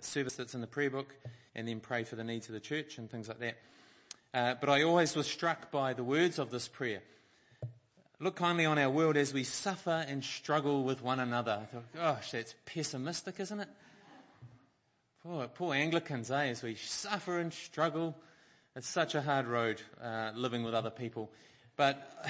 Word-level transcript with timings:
service 0.00 0.34
that's 0.36 0.54
in 0.54 0.60
the 0.60 0.66
prayer 0.66 0.90
book 0.90 1.14
and 1.54 1.66
then 1.66 1.80
pray 1.80 2.04
for 2.04 2.16
the 2.16 2.24
needs 2.24 2.48
of 2.48 2.54
the 2.54 2.60
church 2.60 2.98
and 2.98 3.10
things 3.10 3.28
like 3.28 3.40
that. 3.40 3.56
Uh, 4.32 4.54
but 4.60 4.68
I 4.68 4.82
always 4.82 5.16
was 5.16 5.26
struck 5.26 5.70
by 5.70 5.92
the 5.92 6.04
words 6.04 6.38
of 6.38 6.50
this 6.50 6.68
prayer. 6.68 7.02
Look 8.20 8.36
kindly 8.36 8.66
on 8.66 8.78
our 8.78 8.90
world 8.90 9.16
as 9.16 9.32
we 9.32 9.44
suffer 9.44 10.04
and 10.06 10.22
struggle 10.22 10.84
with 10.84 11.02
one 11.02 11.20
another. 11.20 11.66
Thought, 11.72 11.92
Gosh, 11.94 12.30
that's 12.32 12.54
pessimistic, 12.66 13.40
isn't 13.40 13.60
it? 13.60 13.68
Poor, 15.22 15.48
poor 15.48 15.74
Anglicans, 15.74 16.30
eh? 16.30 16.48
As 16.48 16.62
we 16.62 16.74
suffer 16.74 17.38
and 17.38 17.52
struggle. 17.52 18.16
It's 18.76 18.88
such 18.88 19.14
a 19.14 19.22
hard 19.22 19.46
road, 19.46 19.82
uh, 20.02 20.30
living 20.34 20.62
with 20.62 20.74
other 20.74 20.90
people. 20.90 21.30
But 21.76 22.26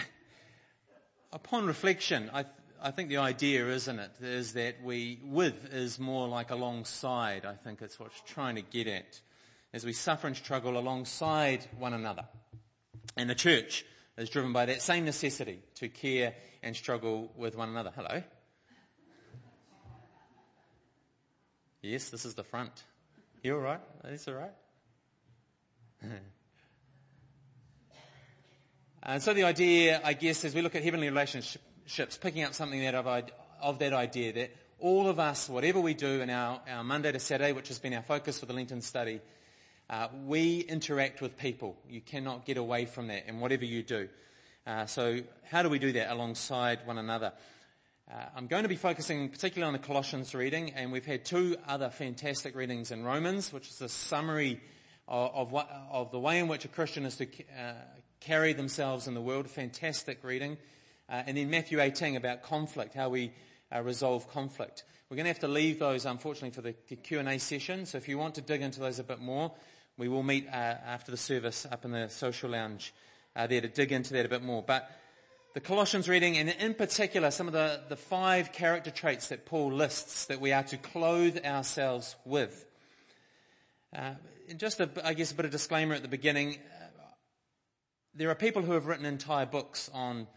upon 1.32 1.66
reflection, 1.66 2.30
I, 2.32 2.44
I 2.82 2.92
think 2.92 3.10
the 3.10 3.18
idea, 3.18 3.68
isn't 3.68 3.98
it, 3.98 4.10
is 4.22 4.54
that 4.54 4.82
we, 4.82 5.20
with 5.22 5.74
is 5.74 5.98
more 5.98 6.26
like 6.26 6.50
alongside. 6.50 7.44
I 7.44 7.52
think 7.54 7.82
it's 7.82 8.00
what's 8.00 8.18
trying 8.22 8.54
to 8.56 8.62
get 8.62 8.86
at. 8.86 9.20
As 9.74 9.84
we 9.84 9.92
suffer 9.92 10.26
and 10.26 10.34
struggle 10.34 10.78
alongside 10.78 11.66
one 11.78 11.92
another. 11.92 12.24
And 13.18 13.28
the 13.28 13.34
church 13.34 13.84
is 14.16 14.30
driven 14.30 14.54
by 14.54 14.64
that 14.66 14.80
same 14.80 15.04
necessity 15.04 15.60
to 15.76 15.88
care 15.90 16.34
and 16.62 16.74
struggle 16.74 17.30
with 17.36 17.54
one 17.54 17.68
another. 17.68 17.92
Hello? 17.94 18.22
Yes, 21.82 22.08
this 22.08 22.24
is 22.24 22.34
the 22.34 22.44
front. 22.44 22.72
You 23.42 23.56
alright? 23.56 23.80
That's 24.02 24.26
alright? 24.26 24.52
and 29.02 29.22
so 29.22 29.34
the 29.34 29.44
idea, 29.44 30.00
I 30.02 30.14
guess, 30.14 30.46
as 30.46 30.54
we 30.54 30.62
look 30.62 30.74
at 30.74 30.82
heavenly 30.82 31.08
relationships, 31.90 32.16
picking 32.16 32.44
up 32.44 32.54
something 32.54 32.80
that 32.82 32.94
of, 32.94 33.30
of 33.60 33.80
that 33.80 33.92
idea 33.92 34.32
that 34.32 34.56
all 34.78 35.08
of 35.08 35.18
us, 35.18 35.48
whatever 35.48 35.80
we 35.80 35.92
do 35.92 36.20
in 36.20 36.30
our, 36.30 36.60
our 36.70 36.84
Monday 36.84 37.10
to 37.10 37.18
Saturday, 37.18 37.50
which 37.50 37.66
has 37.66 37.80
been 37.80 37.92
our 37.94 38.02
focus 38.02 38.38
for 38.38 38.46
the 38.46 38.52
Lenten 38.52 38.80
study, 38.80 39.20
uh, 39.88 40.06
we 40.24 40.60
interact 40.60 41.20
with 41.20 41.36
people. 41.36 41.76
You 41.88 42.00
cannot 42.00 42.46
get 42.46 42.58
away 42.58 42.84
from 42.84 43.08
that 43.08 43.26
in 43.26 43.40
whatever 43.40 43.64
you 43.64 43.82
do. 43.82 44.08
Uh, 44.64 44.86
so 44.86 45.18
how 45.50 45.64
do 45.64 45.68
we 45.68 45.80
do 45.80 45.90
that 45.94 46.12
alongside 46.12 46.78
one 46.84 46.96
another? 46.96 47.32
Uh, 48.08 48.14
I'm 48.36 48.46
going 48.46 48.62
to 48.62 48.68
be 48.68 48.76
focusing 48.76 49.28
particularly 49.28 49.66
on 49.66 49.72
the 49.72 49.84
Colossians 49.84 50.32
reading, 50.32 50.70
and 50.74 50.92
we've 50.92 51.04
had 51.04 51.24
two 51.24 51.56
other 51.66 51.90
fantastic 51.90 52.54
readings 52.54 52.92
in 52.92 53.02
Romans, 53.02 53.52
which 53.52 53.68
is 53.68 53.80
a 53.80 53.88
summary 53.88 54.60
of, 55.08 55.34
of, 55.34 55.52
what, 55.52 55.68
of 55.90 56.12
the 56.12 56.20
way 56.20 56.38
in 56.38 56.46
which 56.46 56.64
a 56.64 56.68
Christian 56.68 57.04
is 57.04 57.16
to 57.16 57.26
uh, 57.26 57.72
carry 58.20 58.52
themselves 58.52 59.08
in 59.08 59.14
the 59.14 59.20
world. 59.20 59.50
Fantastic 59.50 60.22
reading. 60.22 60.56
Uh, 61.10 61.24
and 61.26 61.36
then 61.36 61.50
Matthew 61.50 61.80
18 61.80 62.16
about 62.16 62.42
conflict, 62.42 62.94
how 62.94 63.08
we 63.08 63.32
uh, 63.74 63.82
resolve 63.82 64.30
conflict. 64.30 64.84
We're 65.08 65.16
going 65.16 65.24
to 65.24 65.30
have 65.30 65.40
to 65.40 65.48
leave 65.48 65.80
those, 65.80 66.06
unfortunately, 66.06 66.50
for 66.50 66.62
the, 66.62 66.96
Q&A 66.96 67.38
session. 67.38 67.84
So 67.84 67.98
if 67.98 68.08
you 68.08 68.16
want 68.16 68.36
to 68.36 68.40
dig 68.40 68.62
into 68.62 68.78
those 68.78 69.00
a 69.00 69.04
bit 69.04 69.18
more, 69.18 69.50
we 69.98 70.08
will 70.08 70.22
meet 70.22 70.46
uh, 70.46 70.50
after 70.52 71.10
the 71.10 71.16
service 71.16 71.66
up 71.70 71.84
in 71.84 71.90
the 71.90 72.08
social 72.08 72.50
lounge 72.50 72.94
uh, 73.34 73.48
there 73.48 73.60
to 73.60 73.68
dig 73.68 73.90
into 73.90 74.12
that 74.12 74.24
a 74.24 74.28
bit 74.28 74.44
more. 74.44 74.62
But 74.62 74.88
the 75.52 75.60
Colossians 75.60 76.08
reading, 76.08 76.36
and 76.36 76.48
in 76.48 76.74
particular, 76.74 77.32
some 77.32 77.48
of 77.48 77.52
the, 77.52 77.80
the 77.88 77.96
five 77.96 78.52
character 78.52 78.92
traits 78.92 79.28
that 79.28 79.46
Paul 79.46 79.72
lists 79.72 80.26
that 80.26 80.40
we 80.40 80.52
are 80.52 80.62
to 80.62 80.76
clothe 80.76 81.44
ourselves 81.44 82.14
with. 82.24 82.66
Uh, 83.92 84.12
just, 84.56 84.78
a, 84.78 84.88
I 85.04 85.14
guess, 85.14 85.32
a 85.32 85.34
bit 85.34 85.44
of 85.44 85.50
disclaimer 85.50 85.96
at 85.96 86.02
the 86.02 86.08
beginning. 86.08 86.54
Uh, 86.54 87.04
there 88.14 88.30
are 88.30 88.36
people 88.36 88.62
who 88.62 88.72
have 88.72 88.86
written 88.86 89.06
entire 89.06 89.46
books 89.46 89.90
on 89.92 90.28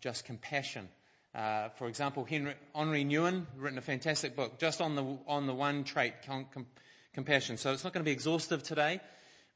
just 0.00 0.24
compassion. 0.24 0.88
Uh, 1.34 1.68
for 1.70 1.86
example, 1.86 2.24
Henry, 2.24 2.54
Henri 2.74 3.04
Nouwen 3.04 3.46
written 3.56 3.78
a 3.78 3.82
fantastic 3.82 4.34
book 4.34 4.58
just 4.58 4.80
on 4.80 4.96
the 4.96 5.18
on 5.26 5.46
the 5.46 5.54
one 5.54 5.84
trait, 5.84 6.14
com, 6.26 6.46
com, 6.52 6.66
compassion. 7.14 7.56
So 7.56 7.72
it's 7.72 7.84
not 7.84 7.92
going 7.92 8.04
to 8.04 8.08
be 8.08 8.12
exhaustive 8.12 8.62
today, 8.62 9.00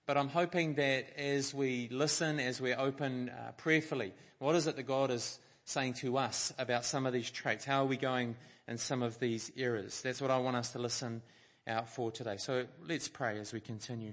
but 0.06 0.16
I'm 0.16 0.28
hoping 0.28 0.74
that 0.74 1.18
as 1.18 1.52
we 1.52 1.88
listen, 1.90 2.38
as 2.38 2.60
we 2.60 2.74
open 2.74 3.30
uh, 3.30 3.52
prayerfully, 3.56 4.12
what 4.38 4.54
is 4.54 4.66
it 4.66 4.76
that 4.76 4.84
God 4.84 5.10
is 5.10 5.38
saying 5.64 5.94
to 5.94 6.18
us 6.18 6.52
about 6.58 6.84
some 6.84 7.06
of 7.06 7.12
these 7.12 7.30
traits? 7.30 7.64
How 7.64 7.82
are 7.82 7.86
we 7.88 7.96
going 7.96 8.36
in 8.68 8.78
some 8.78 9.02
of 9.02 9.18
these 9.18 9.50
areas? 9.56 10.00
That's 10.02 10.20
what 10.20 10.30
I 10.30 10.38
want 10.38 10.56
us 10.56 10.72
to 10.72 10.78
listen 10.78 11.22
out 11.66 11.88
for 11.88 12.12
today. 12.12 12.36
So 12.36 12.66
let's 12.86 13.08
pray 13.08 13.38
as 13.38 13.52
we 13.52 13.60
continue. 13.60 14.12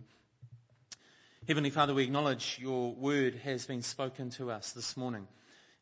Heavenly 1.47 1.70
Father, 1.70 1.94
we 1.94 2.03
acknowledge 2.03 2.58
your 2.62 2.94
word 2.94 3.36
has 3.44 3.66
been 3.66 3.81
spoken 3.81 4.30
to 4.31 4.52
us 4.52 4.72
this 4.72 4.96
morning. 4.96 5.28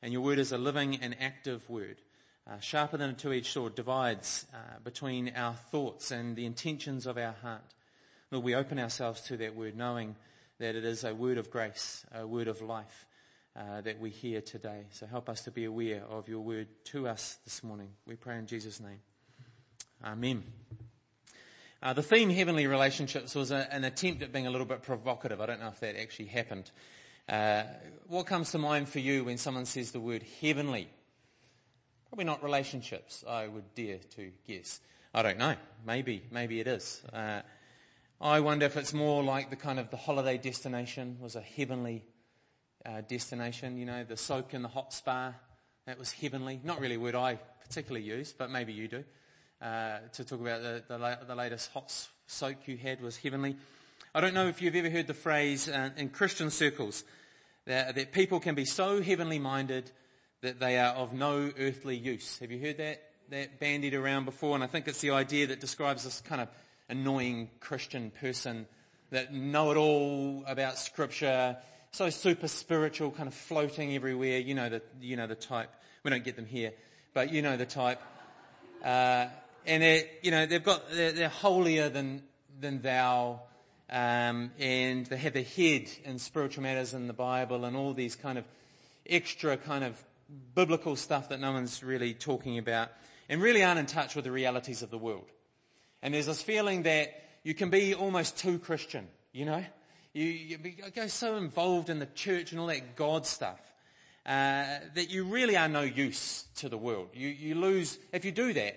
And 0.01 0.13
your 0.13 0.21
word 0.21 0.39
is 0.39 0.51
a 0.51 0.57
living 0.57 0.95
and 0.95 1.15
active 1.19 1.69
word, 1.69 1.97
uh, 2.49 2.59
sharper 2.59 2.97
than 2.97 3.09
a 3.09 3.13
two-edged 3.13 3.47
sword, 3.47 3.75
divides 3.75 4.45
uh, 4.53 4.79
between 4.83 5.33
our 5.35 5.53
thoughts 5.53 6.11
and 6.11 6.35
the 6.35 6.45
intentions 6.45 7.05
of 7.05 7.17
our 7.17 7.35
heart. 7.41 7.73
Lord, 8.31 8.45
we 8.45 8.55
open 8.55 8.79
ourselves 8.79 9.21
to 9.21 9.37
that 9.37 9.55
word, 9.55 9.75
knowing 9.75 10.15
that 10.59 10.75
it 10.75 10.85
is 10.85 11.03
a 11.03 11.13
word 11.13 11.37
of 11.37 11.51
grace, 11.51 12.05
a 12.13 12.25
word 12.25 12.47
of 12.47 12.61
life 12.61 13.05
uh, 13.55 13.81
that 13.81 13.99
we 13.99 14.09
hear 14.09 14.41
today. 14.41 14.85
So 14.91 15.05
help 15.05 15.29
us 15.29 15.41
to 15.41 15.51
be 15.51 15.65
aware 15.65 16.03
of 16.09 16.29
your 16.29 16.41
word 16.41 16.67
to 16.85 17.07
us 17.07 17.37
this 17.43 17.63
morning. 17.63 17.89
We 18.05 18.15
pray 18.15 18.37
in 18.37 18.45
Jesus' 18.45 18.79
name. 18.79 18.99
Amen. 20.03 20.43
Uh, 21.81 21.93
the 21.93 22.03
theme 22.03 22.29
heavenly 22.29 22.67
relationships 22.67 23.35
was 23.35 23.51
a, 23.51 23.67
an 23.73 23.83
attempt 23.83 24.21
at 24.21 24.31
being 24.31 24.47
a 24.47 24.51
little 24.51 24.67
bit 24.67 24.83
provocative. 24.83 25.41
I 25.41 25.45
don't 25.45 25.61
know 25.61 25.69
if 25.69 25.79
that 25.79 25.99
actually 25.99 26.27
happened. 26.27 26.71
Uh, 27.29 27.63
what 28.07 28.25
comes 28.25 28.49
to 28.51 28.57
mind 28.57 28.89
for 28.89 28.97
you 28.97 29.23
when 29.23 29.37
someone 29.37 29.65
says 29.65 29.91
the 29.91 29.99
word 29.99 30.25
heavenly? 30.41 30.89
Probably 32.07 32.25
not 32.25 32.43
relationships, 32.43 33.23
I 33.27 33.47
would 33.47 33.75
dare 33.75 33.99
to 34.15 34.31
guess. 34.47 34.79
I 35.13 35.21
don't 35.21 35.37
know. 35.37 35.53
Maybe, 35.85 36.23
maybe 36.31 36.59
it 36.59 36.65
is. 36.65 37.03
Uh, 37.13 37.41
I 38.19 38.39
wonder 38.39 38.65
if 38.65 38.77
it's 38.77 38.95
more 38.95 39.23
like 39.23 39.51
the 39.51 39.55
kind 39.55 39.77
of 39.77 39.91
the 39.91 39.97
holiday 39.97 40.39
destination 40.39 41.17
was 41.21 41.35
a 41.35 41.41
heavenly 41.41 42.03
uh, 42.83 43.01
destination. 43.01 43.77
You 43.77 43.85
know, 43.85 44.03
the 44.03 44.17
soak 44.17 44.55
in 44.55 44.63
the 44.63 44.67
hot 44.67 44.91
spa. 44.91 45.35
That 45.85 45.99
was 45.99 46.11
heavenly. 46.11 46.59
Not 46.63 46.79
really 46.79 46.95
a 46.95 46.99
word 46.99 47.13
I 47.13 47.35
particularly 47.61 48.07
use, 48.07 48.33
but 48.33 48.49
maybe 48.49 48.73
you 48.73 48.87
do. 48.87 49.03
Uh, 49.61 49.99
to 50.13 50.23
talk 50.23 50.41
about 50.41 50.63
the, 50.63 50.83
the, 50.87 51.19
the, 51.27 51.35
latest 51.35 51.71
hot 51.73 51.93
soak 52.25 52.67
you 52.67 52.77
had 52.77 53.01
was 53.01 53.17
heavenly. 53.17 53.55
I 54.15 54.21
don't 54.21 54.33
know 54.33 54.47
if 54.47 54.63
you've 54.63 54.75
ever 54.75 54.89
heard 54.89 55.05
the 55.05 55.13
phrase 55.13 55.69
uh, 55.69 55.91
in 55.95 56.09
Christian 56.09 56.49
circles 56.49 57.03
that, 57.69 57.93
that 57.93 58.11
people 58.11 58.39
can 58.39 58.55
be 58.55 58.65
so 58.65 58.99
heavenly 58.99 59.37
minded 59.37 59.91
that 60.41 60.59
they 60.59 60.79
are 60.79 60.95
of 60.95 61.13
no 61.13 61.51
earthly 61.59 61.95
use. 61.95 62.39
Have 62.39 62.51
you 62.51 62.59
heard 62.59 62.77
that, 62.77 63.03
that 63.29 63.59
bandied 63.59 63.93
around 63.93 64.25
before? 64.25 64.55
And 64.55 64.63
I 64.63 64.67
think 64.67 64.87
it's 64.87 65.01
the 65.01 65.11
idea 65.11 65.45
that 65.47 65.59
describes 65.59 66.03
this 66.03 66.19
kind 66.21 66.41
of 66.41 66.47
annoying 66.89 67.51
Christian 67.59 68.11
person 68.19 68.65
that 69.11 69.31
know 69.31 69.69
it 69.69 69.77
all 69.77 70.43
about 70.47 70.79
scripture, 70.79 71.57
so 71.91 72.09
super 72.09 72.47
spiritual, 72.47 73.11
kind 73.11 73.27
of 73.27 73.35
floating 73.35 73.93
everywhere. 73.93 74.39
You 74.39 74.55
know 74.55 74.69
the, 74.69 74.81
you 74.99 75.15
know 75.15 75.27
the 75.27 75.35
type. 75.35 75.69
We 76.03 76.09
don't 76.09 76.23
get 76.23 76.35
them 76.35 76.47
here, 76.47 76.73
but 77.13 77.31
you 77.31 77.43
know 77.43 77.55
the 77.55 77.67
type. 77.67 78.01
Uh, 78.83 79.27
and 79.67 79.83
they 79.83 80.09
you 80.23 80.31
know, 80.31 80.47
they've 80.47 80.63
got, 80.63 80.89
they're, 80.91 81.11
they're 81.11 81.29
holier 81.29 81.89
than, 81.89 82.23
than 82.59 82.81
thou 82.81 83.41
um, 83.89 84.51
and 84.59 85.05
they 85.07 85.17
have 85.17 85.33
their 85.33 85.43
head 85.43 85.89
in 86.03 86.19
spiritual 86.19 86.63
matters 86.63 86.93
in 86.93 87.07
the 87.07 87.13
Bible 87.13 87.65
and 87.65 87.75
all 87.75 87.93
these 87.93 88.15
kind 88.15 88.37
of 88.37 88.45
extra 89.07 89.57
kind 89.57 89.83
of 89.83 90.01
biblical 90.53 90.95
stuff 90.95 91.29
that 91.29 91.39
no 91.39 91.51
one's 91.51 91.83
really 91.83 92.13
talking 92.13 92.57
about 92.57 92.89
and 93.27 93.41
really 93.41 93.63
aren't 93.63 93.79
in 93.79 93.85
touch 93.85 94.15
with 94.15 94.25
the 94.25 94.31
realities 94.31 94.81
of 94.81 94.91
the 94.91 94.97
world. 94.97 95.27
And 96.01 96.13
there's 96.13 96.27
this 96.27 96.41
feeling 96.41 96.83
that 96.83 97.09
you 97.43 97.53
can 97.53 97.69
be 97.69 97.93
almost 97.95 98.37
too 98.37 98.59
Christian, 98.59 99.07
you 99.31 99.45
know? 99.45 99.63
You, 100.13 100.25
you 100.25 100.57
go 100.95 101.07
so 101.07 101.35
involved 101.37 101.89
in 101.89 101.99
the 101.99 102.07
church 102.07 102.51
and 102.51 102.59
all 102.59 102.67
that 102.67 102.95
God 102.95 103.25
stuff 103.25 103.59
uh, 104.25 104.79
that 104.95 105.09
you 105.09 105.23
really 105.23 105.55
are 105.57 105.67
no 105.67 105.81
use 105.81 106.45
to 106.57 106.69
the 106.69 106.77
world. 106.77 107.09
You, 107.13 107.29
you 107.29 107.55
lose, 107.55 107.97
if 108.11 108.25
you 108.25 108.31
do 108.31 108.53
that, 108.53 108.75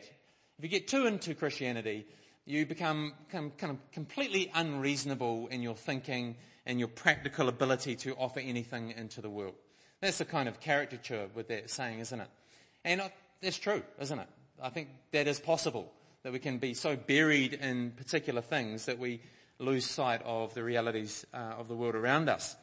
if 0.59 0.65
you 0.65 0.69
get 0.69 0.89
too 0.89 1.07
into 1.07 1.35
Christianity, 1.35 2.07
you 2.45 2.67
become 2.67 3.13
kind 3.31 3.53
of 3.63 3.93
completely 3.93 4.51
unreasonable 4.55 5.49
in 5.49 5.63
your 5.63 5.77
thinking 5.77 6.37
and 6.67 6.79
your 6.79 6.89
practical 6.89 7.49
ability 7.49 7.97
to 7.97 8.15
offer 8.15 8.41
anything 8.41 8.93
into 8.97 9.21
the 9.21 9.31
world. 9.31 9.55
That's 10.01 10.19
the 10.19 10.25
kind 10.25 10.49
of 10.49 10.61
caricature 10.61 11.29
with 11.35 11.49
that 11.49 11.71
saying, 11.71 12.01
isn't 12.01 12.21
it? 12.21 12.29
And 12.85 13.03
that's 13.41 13.59
true, 13.59 13.83
isn't 14.01 14.19
it? 14.19 14.29
I 14.61 14.71
think 14.71 14.89
that 15.13 15.29
is 15.29 15.39
possible, 15.39 15.93
that 16.23 16.33
we 16.33 16.39
can 16.39 16.59
be 16.59 16.75
so 16.75 16.97
buried 16.97 17.55
in 17.55 17.93
particular 17.93 18.41
things 18.41 18.87
that 18.87 18.99
we 18.99 19.21
lose 19.59 19.87
sight 19.87 20.23
of 20.25 20.55
the 20.55 20.63
realities 20.63 21.25
uh, 21.33 21.55
of 21.59 21.69
the 21.69 21.75
world 21.75 21.95
around 21.95 22.29
us. 22.29 22.57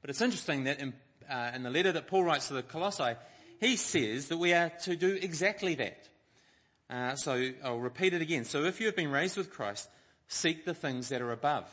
But 0.00 0.10
it's 0.10 0.20
interesting 0.20 0.64
that 0.64 0.78
in, 0.78 0.94
uh, 1.28 1.50
in 1.54 1.64
the 1.64 1.70
letter 1.70 1.90
that 1.92 2.06
Paul 2.06 2.24
writes 2.24 2.48
to 2.48 2.54
the 2.54 2.62
Colossae, 2.62 3.16
he 3.60 3.76
says 3.76 4.28
that 4.28 4.38
we 4.38 4.54
are 4.54 4.70
to 4.84 4.94
do 4.94 5.18
exactly 5.20 5.74
that. 5.76 6.08
Uh, 6.90 7.14
so 7.16 7.50
I'll 7.62 7.78
repeat 7.78 8.14
it 8.14 8.22
again. 8.22 8.44
So 8.44 8.64
if 8.64 8.80
you 8.80 8.86
have 8.86 8.96
been 8.96 9.10
raised 9.10 9.36
with 9.36 9.50
Christ, 9.50 9.88
seek 10.26 10.64
the 10.64 10.74
things 10.74 11.10
that 11.10 11.20
are 11.20 11.32
above, 11.32 11.68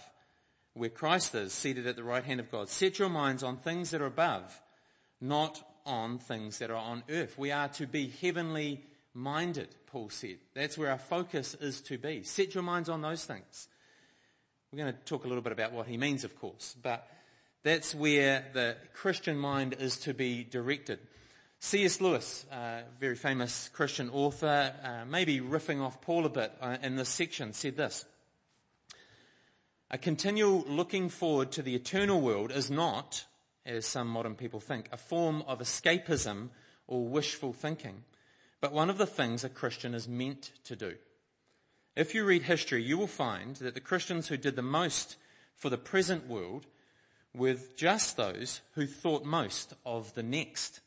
where 0.74 0.90
Christ 0.90 1.34
is, 1.36 1.54
seated 1.54 1.88
at 1.88 1.96
the 1.96 2.04
right 2.04 2.24
hand 2.24 2.40
of 2.40 2.52
God. 2.52 2.70
Set 2.70 3.00
your 3.00 3.10
minds 3.10 3.44
on 3.44 3.58
things 3.58 3.92
that 3.92 4.02
are 4.02 4.08
above, 4.08 4.62
not 5.22 5.62
on 5.86 6.18
things 6.18 6.60
that 6.60 6.70
are 6.70 6.76
on 6.76 7.04
earth. 7.10 7.38
We 7.38 7.52
are 7.52 7.70
to 7.70 7.88
be 7.88 8.12
heavenly 8.22 8.84
minded, 9.14 9.70
Paul 9.88 10.10
said. 10.10 10.38
That's 10.54 10.78
where 10.78 10.92
our 10.92 10.98
focus 10.98 11.56
is 11.56 11.80
to 11.82 11.98
be. 11.98 12.24
Set 12.24 12.54
your 12.54 12.64
minds 12.64 12.90
on 12.90 13.02
those 13.02 13.24
things. 13.24 13.70
We're 14.72 14.84
going 14.84 14.94
to 14.94 15.00
talk 15.06 15.24
a 15.24 15.28
little 15.28 15.44
bit 15.44 15.54
about 15.54 15.72
what 15.72 15.88
he 15.88 15.96
means, 15.96 16.26
of 16.26 16.38
course, 16.38 16.76
but 16.82 17.08
that's 17.64 17.96
where 17.96 18.46
the 18.54 18.76
Christian 18.94 19.38
mind 19.38 19.78
is 19.80 19.98
to 20.00 20.14
be 20.14 20.44
directed. 20.44 21.00
C.S. 21.66 22.00
Lewis, 22.00 22.46
a 22.52 22.84
very 23.00 23.16
famous 23.16 23.70
Christian 23.70 24.10
author, 24.12 24.74
uh, 24.84 25.06
maybe 25.06 25.42
riffing 25.42 25.82
off 25.82 26.00
Paul 26.02 26.26
a 26.26 26.30
bit 26.30 26.52
uh, 26.62 26.78
in 26.84 26.96
this 26.96 27.10
section, 27.10 27.54
said 27.54 27.76
this. 27.76 28.06
A 29.90 29.98
continual 29.98 30.64
looking 30.68 31.10
forward 31.10 31.52
to 31.54 31.62
the 31.62 31.76
eternal 31.76 32.22
world 32.22 32.52
is 32.52 32.70
not, 32.70 33.26
as 33.66 33.86
some 33.86 34.08
modern 34.08 34.36
people 34.36 34.60
think, 34.60 34.90
a 34.92 34.98
form 34.98 35.44
of 35.48 35.60
escapism 35.60 36.50
or 36.88 37.08
wishful 37.08 37.52
thinking 37.52 38.04
but 38.62 38.74
one 38.74 38.90
of 38.90 38.98
the 38.98 39.06
things 39.06 39.44
a 39.44 39.50
Christian 39.50 39.94
is 39.94 40.08
meant 40.08 40.52
to 40.64 40.76
do. 40.76 40.96
If 41.96 42.16
you 42.16 42.26
read 42.26 42.42
history, 42.42 42.82
you 42.82 42.98
will 42.98 43.06
find 43.06 43.56
that 43.58 43.76
the 43.76 43.80
Christians 43.80 44.28
who 44.28 44.38
did 44.38 44.56
the 44.56 44.64
most 44.64 45.18
for 45.56 45.70
the 45.70 45.78
present 45.78 46.28
world 46.28 46.66
were 47.34 47.58
just 47.76 48.18
those 48.18 48.62
who 48.74 48.88
thought 48.88 49.24
most 49.24 49.74
of 49.86 50.16
the 50.16 50.24
next. 50.24 50.80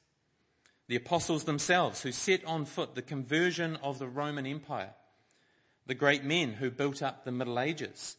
The 0.88 0.96
apostles 0.96 1.44
themselves 1.44 2.02
who 2.02 2.12
set 2.12 2.44
on 2.44 2.64
foot 2.64 2.94
the 2.94 3.02
conversion 3.02 3.76
of 3.76 3.98
the 3.98 4.08
Roman 4.08 4.46
Empire. 4.46 4.94
The 5.86 5.94
great 5.94 6.24
men 6.24 6.54
who 6.54 6.70
built 6.70 7.02
up 7.02 7.24
the 7.24 7.32
Middle 7.32 7.60
Ages. 7.60 8.16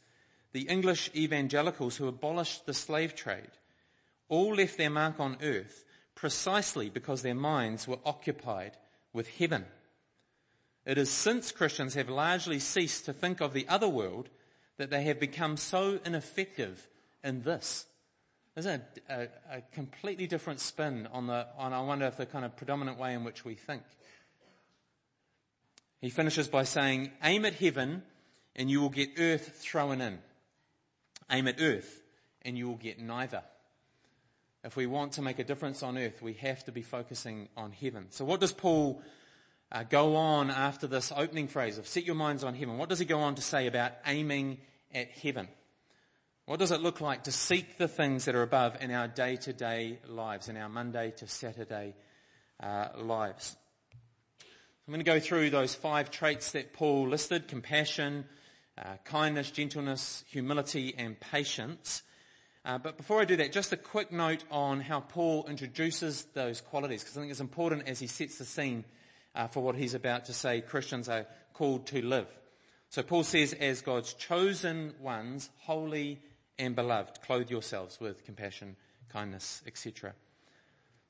The 0.53 0.67
English 0.67 1.09
evangelicals 1.15 1.97
who 1.97 2.07
abolished 2.07 2.65
the 2.65 2.73
slave 2.73 3.15
trade. 3.15 3.51
All 4.27 4.55
left 4.55 4.77
their 4.77 4.89
mark 4.89 5.19
on 5.19 5.37
earth 5.41 5.83
precisely 6.15 6.89
because 6.89 7.21
their 7.21 7.35
minds 7.35 7.87
were 7.87 7.99
occupied 8.05 8.77
with 9.13 9.27
heaven. 9.37 9.65
It 10.85 10.97
is 10.97 11.09
since 11.09 11.51
Christians 11.51 11.93
have 11.93 12.09
largely 12.09 12.59
ceased 12.59 13.05
to 13.05 13.13
think 13.13 13.41
of 13.41 13.53
the 13.53 13.67
other 13.67 13.87
world 13.87 14.29
that 14.77 14.89
they 14.89 15.03
have 15.03 15.19
become 15.19 15.57
so 15.57 15.99
ineffective 16.05 16.87
in 17.23 17.43
this. 17.43 17.85
Isn't 18.59 18.83
a, 19.09 19.13
a, 19.13 19.27
a 19.59 19.61
completely 19.71 20.27
different 20.27 20.59
spin 20.59 21.07
on 21.13 21.27
the, 21.27 21.47
on 21.57 21.71
I 21.71 21.79
wonder 21.79 22.05
if 22.07 22.17
the 22.17 22.25
kind 22.25 22.43
of 22.43 22.57
predominant 22.57 22.99
way 22.99 23.13
in 23.13 23.23
which 23.23 23.45
we 23.45 23.55
think. 23.55 23.83
He 26.01 26.09
finishes 26.09 26.49
by 26.49 26.63
saying, 26.63 27.11
aim 27.23 27.45
at 27.45 27.53
heaven 27.53 28.03
and 28.57 28.69
you 28.69 28.81
will 28.81 28.89
get 28.89 29.11
earth 29.17 29.55
thrown 29.61 30.01
in. 30.01 30.19
Aim 31.31 31.47
at 31.47 31.61
earth 31.61 32.01
and 32.41 32.57
you 32.57 32.67
will 32.67 32.75
get 32.75 32.99
neither. 32.99 33.43
If 34.65 34.75
we 34.75 34.87
want 34.87 35.13
to 35.13 35.21
make 35.21 35.39
a 35.39 35.45
difference 35.45 35.81
on 35.81 35.97
earth, 35.97 36.21
we 36.21 36.33
have 36.33 36.65
to 36.65 36.73
be 36.73 36.81
focusing 36.81 37.47
on 37.55 37.71
heaven. 37.71 38.07
So 38.09 38.25
what 38.25 38.41
does 38.41 38.51
Paul 38.51 39.01
uh, 39.71 39.83
go 39.83 40.17
on 40.17 40.49
after 40.49 40.85
this 40.85 41.13
opening 41.15 41.47
phrase 41.47 41.77
of 41.77 41.87
set 41.87 42.03
your 42.03 42.15
minds 42.15 42.43
on 42.43 42.55
heaven? 42.55 42.77
What 42.77 42.89
does 42.89 42.99
he 42.99 43.05
go 43.05 43.19
on 43.19 43.35
to 43.35 43.41
say 43.41 43.67
about 43.67 43.93
aiming 44.05 44.57
at 44.93 45.09
heaven? 45.11 45.47
What 46.49 46.57
does 46.57 46.71
it 46.71 46.81
look 46.81 46.99
like 46.99 47.25
to 47.25 47.31
seek 47.31 47.77
the 47.77 47.87
things 47.87 48.25
that 48.25 48.33
are 48.33 48.41
above 48.41 48.81
in 48.81 48.89
our 48.89 49.07
day 49.07 49.35
to 49.35 49.53
day 49.53 49.99
lives, 50.07 50.49
in 50.49 50.57
our 50.57 50.67
Monday 50.67 51.13
to 51.17 51.27
Saturday 51.27 51.93
uh, 52.59 52.87
lives? 52.97 53.55
I'm 54.41 54.91
going 54.91 54.99
to 54.99 55.03
go 55.03 55.19
through 55.19 55.51
those 55.51 55.75
five 55.75 56.09
traits 56.09 56.53
that 56.53 56.73
Paul 56.73 57.07
listed, 57.07 57.47
compassion, 57.47 58.25
uh, 58.79 58.95
kindness, 59.05 59.51
gentleness, 59.51 60.23
humility, 60.27 60.95
and 60.97 61.19
patience. 61.19 62.01
Uh, 62.65 62.79
but 62.79 62.97
before 62.97 63.21
I 63.21 63.25
do 63.25 63.35
that, 63.35 63.51
just 63.51 63.71
a 63.71 63.77
quick 63.77 64.11
note 64.11 64.43
on 64.49 64.81
how 64.81 65.01
Paul 65.01 65.45
introduces 65.47 66.23
those 66.33 66.61
qualities, 66.61 67.03
because 67.03 67.15
I 67.15 67.19
think 67.19 67.29
it's 67.29 67.41
important 67.41 67.87
as 67.87 67.99
he 67.99 68.07
sets 68.07 68.39
the 68.39 68.45
scene 68.45 68.85
uh, 69.35 69.49
for 69.49 69.61
what 69.61 69.75
he's 69.75 69.93
about 69.93 70.25
to 70.25 70.33
say 70.33 70.61
Christians 70.61 71.09
are 71.09 71.27
called 71.53 71.85
to 71.85 72.03
live. 72.03 72.25
So 72.89 73.03
Paul 73.03 73.23
says, 73.23 73.53
as 73.53 73.81
God's 73.81 74.13
chosen 74.15 74.95
ones, 74.99 75.51
holy 75.59 76.21
and 76.59 76.75
beloved, 76.75 77.21
clothe 77.21 77.49
yourselves 77.49 77.99
with 77.99 78.23
compassion, 78.25 78.75
kindness, 79.09 79.63
etc. 79.65 80.13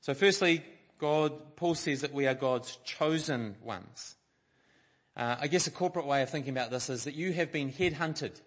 So 0.00 0.14
firstly, 0.14 0.64
God, 0.98 1.56
Paul 1.56 1.74
says 1.74 2.00
that 2.00 2.14
we 2.14 2.26
are 2.26 2.34
God's 2.34 2.76
chosen 2.84 3.56
ones. 3.62 4.16
Uh, 5.16 5.36
I 5.40 5.48
guess 5.48 5.66
a 5.66 5.70
corporate 5.70 6.06
way 6.06 6.22
of 6.22 6.30
thinking 6.30 6.52
about 6.52 6.70
this 6.70 6.88
is 6.88 7.04
that 7.04 7.14
you 7.14 7.32
have 7.32 7.50
been 7.50 7.72
headhunted 7.72 8.40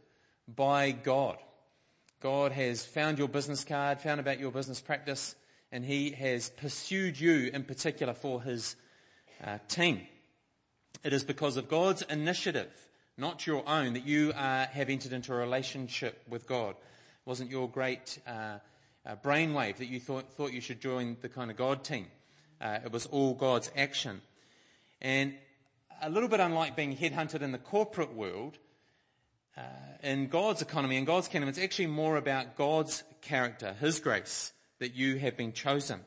by 0.47 0.91
God. 0.91 1.37
God 2.21 2.53
has 2.53 2.85
found 2.85 3.19
your 3.19 3.27
business 3.27 3.63
card, 3.63 3.99
found 3.99 4.19
about 4.19 4.39
your 4.39 4.51
business 4.51 4.79
practice, 4.79 5.35
and 5.71 5.83
He 5.83 6.11
has 6.11 6.49
pursued 6.49 7.19
you 7.19 7.49
in 7.53 7.63
particular 7.63 8.13
for 8.13 8.41
His 8.41 8.75
uh, 9.43 9.57
team. 9.67 10.01
It 11.03 11.11
is 11.11 11.23
because 11.23 11.57
of 11.57 11.67
God's 11.67 12.01
initiative, 12.03 12.71
not 13.17 13.45
your 13.45 13.67
own, 13.67 13.93
that 13.93 14.05
you 14.05 14.31
uh, 14.31 14.67
have 14.67 14.89
entered 14.89 15.11
into 15.11 15.33
a 15.33 15.37
relationship 15.37 16.23
with 16.29 16.47
God. 16.47 16.75
Wasn't 17.25 17.49
your 17.49 17.69
great 17.69 18.19
uh, 18.27 18.57
uh, 19.05 19.15
brainwave 19.23 19.77
that 19.77 19.87
you 19.87 19.99
thought, 19.99 20.31
thought 20.33 20.51
you 20.51 20.61
should 20.61 20.81
join 20.81 21.17
the 21.21 21.29
kind 21.29 21.51
of 21.51 21.57
God 21.57 21.83
team. 21.83 22.07
Uh, 22.59 22.79
it 22.85 22.91
was 22.91 23.05
all 23.07 23.33
God's 23.33 23.71
action. 23.75 24.21
And 25.01 25.33
a 26.01 26.09
little 26.09 26.29
bit 26.29 26.39
unlike 26.39 26.75
being 26.75 26.95
headhunted 26.95 27.41
in 27.41 27.51
the 27.51 27.57
corporate 27.57 28.13
world, 28.13 28.57
uh, 29.57 29.61
in 30.01 30.27
God's 30.27 30.61
economy, 30.61 30.97
in 30.97 31.05
God's 31.05 31.27
kingdom, 31.27 31.49
it's 31.49 31.59
actually 31.59 31.87
more 31.87 32.17
about 32.17 32.57
God's 32.57 33.03
character, 33.21 33.73
His 33.79 33.99
grace, 33.99 34.51
that 34.79 34.95
you 34.95 35.17
have 35.17 35.37
been 35.37 35.53
chosen. 35.53 36.01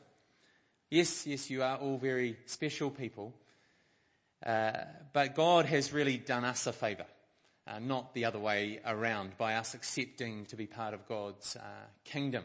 Yes, 0.89 1.25
yes, 1.25 1.49
you 1.49 1.63
are 1.63 1.77
all 1.77 1.97
very 1.97 2.37
special 2.45 2.89
people, 2.89 3.33
uh, 4.45 4.71
but 5.13 5.35
God 5.35 5.65
has 5.65 5.93
really 5.93 6.17
done 6.17 6.45
us 6.45 6.67
a 6.67 6.73
favour, 6.73 7.05
uh, 7.67 7.79
not 7.79 8.13
the 8.13 8.25
other 8.25 8.39
way 8.39 8.79
around, 8.85 9.37
by 9.37 9.55
us 9.55 9.73
accepting 9.73 10.45
to 10.45 10.55
be 10.55 10.65
part 10.65 10.93
of 10.93 11.07
God's 11.07 11.55
uh, 11.55 11.61
kingdom. 12.05 12.43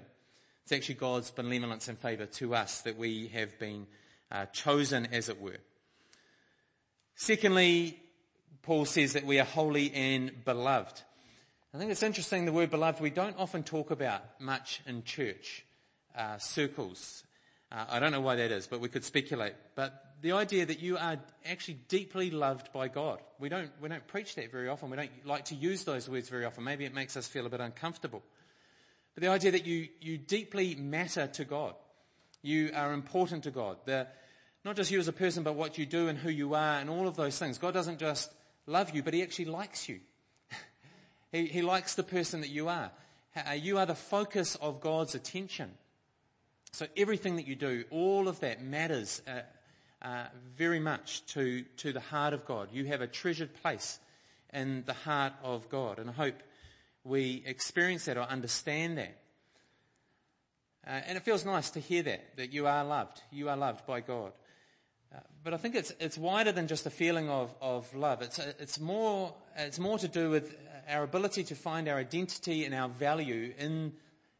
It's 0.62 0.72
actually 0.72 0.96
God's 0.96 1.30
benevolence 1.30 1.88
and 1.88 1.98
favour 1.98 2.26
to 2.26 2.54
us 2.54 2.82
that 2.82 2.96
we 2.96 3.28
have 3.28 3.58
been 3.58 3.86
uh, 4.30 4.46
chosen, 4.46 5.06
as 5.12 5.28
it 5.28 5.40
were. 5.40 5.58
Secondly, 7.14 8.00
Paul 8.62 8.84
says 8.84 9.12
that 9.14 9.26
we 9.26 9.38
are 9.38 9.44
holy 9.44 9.92
and 9.92 10.44
beloved. 10.44 11.02
I 11.74 11.78
think 11.78 11.90
it's 11.90 12.02
interesting 12.02 12.44
the 12.44 12.52
word 12.52 12.70
beloved 12.70 13.00
we 13.00 13.10
don't 13.10 13.38
often 13.38 13.62
talk 13.62 13.90
about 13.90 14.22
much 14.40 14.82
in 14.86 15.04
church 15.04 15.64
uh, 16.16 16.38
circles. 16.38 17.24
Uh, 17.70 17.84
I 17.90 17.98
don't 17.98 18.12
know 18.12 18.20
why 18.20 18.36
that 18.36 18.52
is, 18.52 18.66
but 18.66 18.80
we 18.80 18.88
could 18.88 19.04
speculate. 19.04 19.54
But 19.74 20.11
the 20.22 20.32
idea 20.32 20.64
that 20.64 20.80
you 20.80 20.96
are 20.96 21.18
actually 21.44 21.78
deeply 21.88 22.30
loved 22.30 22.72
by 22.72 22.86
God. 22.86 23.18
We 23.40 23.48
don't, 23.48 23.70
we 23.80 23.88
don't 23.88 24.06
preach 24.06 24.36
that 24.36 24.52
very 24.52 24.68
often. 24.68 24.88
We 24.88 24.96
don't 24.96 25.10
like 25.26 25.46
to 25.46 25.56
use 25.56 25.82
those 25.82 26.08
words 26.08 26.28
very 26.28 26.44
often. 26.44 26.62
Maybe 26.62 26.84
it 26.84 26.94
makes 26.94 27.16
us 27.16 27.26
feel 27.26 27.44
a 27.44 27.50
bit 27.50 27.60
uncomfortable. 27.60 28.22
But 29.14 29.22
the 29.22 29.30
idea 29.30 29.50
that 29.50 29.66
you, 29.66 29.88
you 30.00 30.18
deeply 30.18 30.76
matter 30.76 31.26
to 31.26 31.44
God. 31.44 31.74
You 32.40 32.70
are 32.74 32.92
important 32.92 33.44
to 33.44 33.50
God. 33.50 33.78
The, 33.84 34.06
not 34.64 34.76
just 34.76 34.92
you 34.92 35.00
as 35.00 35.08
a 35.08 35.12
person, 35.12 35.42
but 35.42 35.56
what 35.56 35.76
you 35.76 35.86
do 35.86 36.06
and 36.06 36.16
who 36.16 36.30
you 36.30 36.54
are 36.54 36.78
and 36.78 36.88
all 36.88 37.08
of 37.08 37.16
those 37.16 37.36
things. 37.36 37.58
God 37.58 37.74
doesn't 37.74 37.98
just 37.98 38.32
love 38.66 38.90
you, 38.90 39.02
but 39.02 39.14
he 39.14 39.22
actually 39.24 39.46
likes 39.46 39.88
you. 39.88 39.98
he, 41.32 41.46
he 41.46 41.62
likes 41.62 41.96
the 41.96 42.04
person 42.04 42.42
that 42.42 42.50
you 42.50 42.68
are. 42.68 42.92
Uh, 43.34 43.52
you 43.52 43.78
are 43.78 43.86
the 43.86 43.94
focus 43.96 44.54
of 44.56 44.80
God's 44.80 45.16
attention. 45.16 45.72
So 46.70 46.86
everything 46.96 47.36
that 47.36 47.48
you 47.48 47.56
do, 47.56 47.84
all 47.90 48.28
of 48.28 48.38
that 48.40 48.62
matters 48.62 49.20
uh, 49.26 49.40
uh, 50.02 50.24
very 50.56 50.80
much 50.80 51.24
to, 51.26 51.62
to 51.78 51.92
the 51.92 52.00
heart 52.00 52.34
of 52.34 52.44
God. 52.44 52.68
You 52.72 52.86
have 52.86 53.00
a 53.00 53.06
treasured 53.06 53.54
place 53.62 54.00
in 54.52 54.82
the 54.84 54.92
heart 54.92 55.32
of 55.42 55.68
God. 55.68 55.98
And 55.98 56.10
I 56.10 56.12
hope 56.12 56.42
we 57.04 57.42
experience 57.46 58.04
that 58.06 58.16
or 58.16 58.22
understand 58.22 58.98
that. 58.98 59.16
Uh, 60.84 60.90
and 61.06 61.16
it 61.16 61.22
feels 61.22 61.44
nice 61.44 61.70
to 61.70 61.80
hear 61.80 62.02
that, 62.02 62.36
that 62.36 62.52
you 62.52 62.66
are 62.66 62.84
loved. 62.84 63.22
You 63.30 63.48
are 63.48 63.56
loved 63.56 63.86
by 63.86 64.00
God. 64.00 64.32
Uh, 65.14 65.20
but 65.44 65.54
I 65.54 65.56
think 65.56 65.76
it's, 65.76 65.92
it's 66.00 66.18
wider 66.18 66.50
than 66.50 66.66
just 66.66 66.86
a 66.86 66.90
feeling 66.90 67.28
of, 67.28 67.54
of 67.60 67.94
love. 67.94 68.22
It's, 68.22 68.38
it's, 68.38 68.80
more, 68.80 69.32
it's 69.56 69.78
more 69.78 69.98
to 69.98 70.08
do 70.08 70.30
with 70.30 70.56
our 70.88 71.04
ability 71.04 71.44
to 71.44 71.54
find 71.54 71.88
our 71.88 71.98
identity 71.98 72.64
and 72.64 72.74
our 72.74 72.88
value 72.88 73.52
in, 73.58 73.92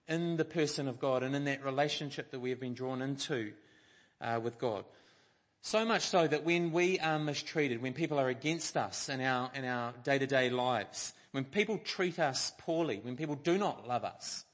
in 0.08 0.36
the 0.36 0.44
person 0.44 0.88
of 0.88 0.98
God 0.98 1.22
and 1.22 1.36
in 1.36 1.44
that 1.44 1.64
relationship 1.64 2.32
that 2.32 2.40
we 2.40 2.50
have 2.50 2.58
been 2.58 2.74
drawn 2.74 3.00
into 3.00 3.52
uh, 4.20 4.40
with 4.42 4.58
God. 4.58 4.84
So 5.64 5.84
much 5.84 6.02
so 6.02 6.26
that 6.26 6.42
when 6.42 6.72
we 6.72 6.98
are 6.98 7.20
mistreated, 7.20 7.80
when 7.80 7.92
people 7.92 8.18
are 8.18 8.28
against 8.28 8.76
us 8.76 9.08
in 9.08 9.20
our, 9.20 9.48
in 9.54 9.64
our 9.64 9.92
day-to-day 10.02 10.50
lives, 10.50 11.14
when 11.30 11.44
people 11.44 11.78
treat 11.78 12.18
us 12.18 12.52
poorly, 12.58 12.98
when 13.00 13.16
people 13.16 13.36
do 13.36 13.56
not 13.56 13.86
love 13.86 14.02
us, 14.04 14.44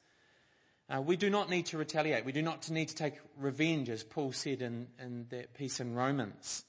uh, 0.95 1.01
we 1.01 1.17
do 1.17 1.31
not 1.31 1.49
need 1.49 1.65
to 1.67 1.79
retaliate. 1.79 2.27
We 2.27 2.33
do 2.33 2.43
not 2.43 2.71
need 2.71 2.89
to 2.89 2.95
take 2.95 3.15
revenge, 3.39 3.89
as 3.89 4.05
Paul 4.05 4.33
said 4.33 4.61
in, 4.61 4.87
in 5.03 5.27
that 5.31 5.55
piece 5.55 5.81
in 5.81 5.95
Romans. 5.95 6.65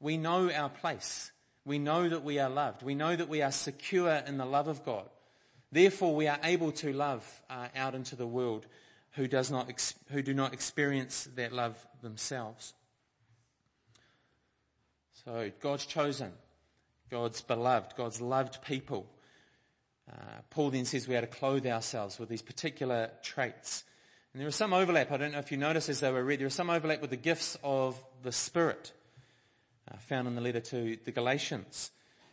We 0.00 0.16
know 0.16 0.50
our 0.50 0.70
place. 0.70 1.30
We 1.66 1.78
know 1.78 2.08
that 2.08 2.24
we 2.24 2.38
are 2.38 2.48
loved. 2.48 2.82
We 2.82 2.94
know 2.94 3.14
that 3.14 3.28
we 3.28 3.42
are 3.42 3.52
secure 3.52 4.22
in 4.26 4.38
the 4.38 4.46
love 4.46 4.68
of 4.68 4.86
God. 4.86 5.06
Therefore, 5.70 6.16
we 6.16 6.28
are 6.28 6.40
able 6.42 6.72
to 6.72 6.94
love 6.94 7.42
uh, 7.50 7.68
out 7.76 7.94
into 7.94 8.16
the 8.16 8.26
world 8.26 8.66
who, 9.12 9.28
does 9.28 9.50
not 9.50 9.68
ex- 9.68 9.94
who 10.10 10.22
do 10.22 10.32
not 10.32 10.54
experience 10.54 11.28
that 11.34 11.52
love 11.52 11.76
themselves. 12.00 12.72
So 15.24 15.50
God's 15.60 15.84
chosen, 15.84 16.32
God's 17.10 17.42
beloved, 17.42 17.94
God's 17.96 18.20
loved 18.20 18.62
people. 18.62 19.06
Uh, 20.10 20.14
Paul 20.48 20.70
then 20.70 20.86
says 20.86 21.06
we 21.06 21.16
are 21.16 21.20
to 21.20 21.26
clothe 21.26 21.66
ourselves 21.66 22.18
with 22.18 22.28
these 22.28 22.42
particular 22.42 23.10
traits. 23.22 23.84
And 24.32 24.40
there 24.40 24.48
is 24.48 24.56
some 24.56 24.72
overlap. 24.72 25.12
I 25.12 25.18
don't 25.18 25.32
know 25.32 25.38
if 25.38 25.52
you 25.52 25.58
noticed 25.58 25.88
as 25.88 26.00
they 26.00 26.10
were 26.10 26.24
read, 26.24 26.40
there 26.40 26.46
is 26.46 26.54
some 26.54 26.70
overlap 26.70 27.00
with 27.00 27.10
the 27.10 27.16
gifts 27.16 27.58
of 27.62 28.02
the 28.22 28.32
Spirit 28.32 28.92
uh, 29.90 29.96
found 29.98 30.26
in 30.26 30.34
the 30.34 30.40
letter 30.40 30.60
to 30.60 30.96
the 31.04 31.12
Galatians. 31.12 31.90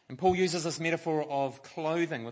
And 0.07 0.17
Paul 0.17 0.35
uses 0.35 0.63
this 0.63 0.79
metaphor 0.79 1.23
of 1.29 1.61
clothing 1.63 2.31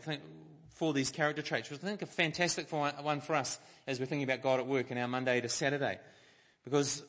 for 0.75 0.93
these 0.93 1.11
character 1.11 1.41
traits, 1.41 1.69
which 1.69 1.83
I 1.83 1.87
think 1.87 2.01
a 2.01 2.05
fantastic 2.05 2.71
one 2.71 3.19
for 3.19 3.35
us 3.35 3.59
as 3.87 3.99
we're 3.99 4.05
thinking 4.05 4.23
about 4.23 4.41
God 4.41 4.59
at 4.59 4.67
work 4.67 4.91
in 4.91 4.97
our 4.97 5.07
Monday 5.07 5.41
to 5.41 5.49
Saturday. 5.49 5.99
Because 6.63 7.03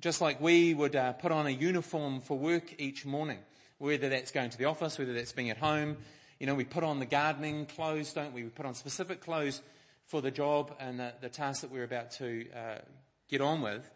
just 0.00 0.20
like 0.20 0.40
we 0.40 0.74
would 0.74 0.96
uh, 0.96 1.12
put 1.14 1.32
on 1.32 1.46
a 1.46 1.50
uniform 1.50 2.20
for 2.20 2.38
work 2.38 2.74
each 2.78 3.04
morning, 3.04 3.38
whether 3.78 4.08
that's 4.08 4.30
going 4.30 4.50
to 4.50 4.58
the 4.58 4.66
office, 4.66 4.98
whether 4.98 5.12
that's 5.12 5.32
being 5.32 5.50
at 5.50 5.58
home, 5.58 5.96
you 6.38 6.46
know, 6.46 6.54
we 6.54 6.64
put 6.64 6.84
on 6.84 6.98
the 6.98 7.06
gardening 7.06 7.66
clothes, 7.66 8.12
don't 8.12 8.32
we? 8.32 8.42
We 8.42 8.50
put 8.50 8.66
on 8.66 8.74
specific 8.74 9.20
clothes 9.20 9.62
for 10.06 10.20
the 10.20 10.30
job 10.30 10.74
and 10.80 11.00
the, 11.00 11.12
the 11.20 11.28
task 11.28 11.62
that 11.62 11.70
we're 11.70 11.84
about 11.84 12.10
to 12.12 12.46
uh, 12.52 12.78
get 13.28 13.40
on 13.40 13.62
with. 13.62 13.88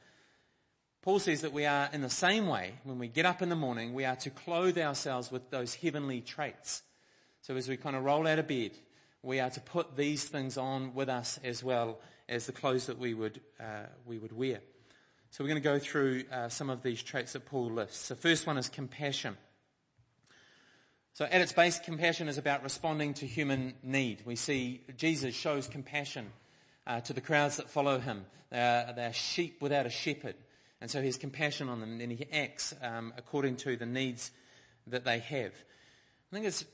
Paul 1.03 1.19
says 1.19 1.43
that 1.43 1.53
we 1.53 1.65
are 1.65 1.89
in 1.93 2.03
the 2.03 2.11
same 2.11 2.49
way, 2.49 2.75
when 2.85 2.99
we 2.99 3.09
get 3.09 3.27
up 3.27 3.43
in 3.43 3.49
the 3.49 3.57
morning, 3.57 3.95
we 3.95 4.05
are 4.05 4.17
to 4.17 4.31
clothe 4.31 4.79
ourselves 4.79 5.31
with 5.31 5.51
those 5.51 5.75
heavenly 5.75 6.21
traits. 6.21 6.83
So 7.43 7.57
as 7.57 7.69
we 7.69 7.77
kind 7.77 7.97
of 7.97 8.05
roll 8.05 8.27
out 8.27 8.39
of 8.39 8.49
bed, 8.49 8.73
we 9.23 9.41
are 9.41 9.51
to 9.51 9.61
put 9.61 9.97
these 9.97 10.25
things 10.25 10.57
on 10.57 10.95
with 10.95 11.09
us 11.09 11.39
as 11.45 11.63
well 11.63 12.01
as 12.29 12.47
the 12.47 12.53
clothes 12.53 12.87
that 12.87 12.99
we 12.99 13.15
would, 13.15 13.41
uh, 13.61 13.87
we 14.07 14.19
would 14.19 14.33
wear. 14.33 14.61
So 15.31 15.45
we're 15.45 15.49
going 15.49 15.63
to 15.63 15.69
go 15.69 15.79
through 15.79 16.25
uh, 16.33 16.49
some 16.49 16.71
of 16.71 16.83
these 16.83 17.03
traits 17.03 17.35
that 17.35 17.45
Paul 17.45 17.71
lists. 17.71 18.09
The 18.09 18.17
first 18.17 18.47
one 18.47 18.57
is 18.57 18.69
compassion. 18.69 19.37
So 21.13 21.27
at 21.27 21.41
its 21.41 21.53
base, 21.53 21.79
compassion 21.79 22.29
is 22.29 22.39
about 22.39 22.63
responding 22.63 23.15
to 23.15 23.27
human 23.27 23.75
need. 23.83 24.23
We 24.25 24.37
see 24.37 24.83
Jesus 24.97 25.35
shows 25.35 25.67
compassion 25.67 26.31
uh, 26.87 27.01
to 27.03 27.13
the 27.13 27.21
crowds 27.21 27.59
that 27.59 27.69
follow 27.69 27.99
him. 27.99 28.25
They 28.51 28.59
are, 28.59 28.93
they 28.95 29.11
sheep 29.13 29.61
without 29.61 29.85
a 29.85 29.91
shepherd. 29.91 30.37
And 30.81 30.91
so 30.91 31.01
he 31.01 31.07
has 31.07 31.17
compassion 31.17 31.69
on 31.69 31.81
them 31.81 32.01
and 32.01 32.13
he 32.13 32.27
acts 32.33 32.75
um, 32.83 33.13
according 33.19 33.57
to 33.57 33.77
the 33.77 33.87
needs 33.87 34.31
that 34.87 35.05
they 35.05 35.19
have. 35.19 35.53
I 35.53 36.35
think 36.35 36.47
it's 36.47 36.65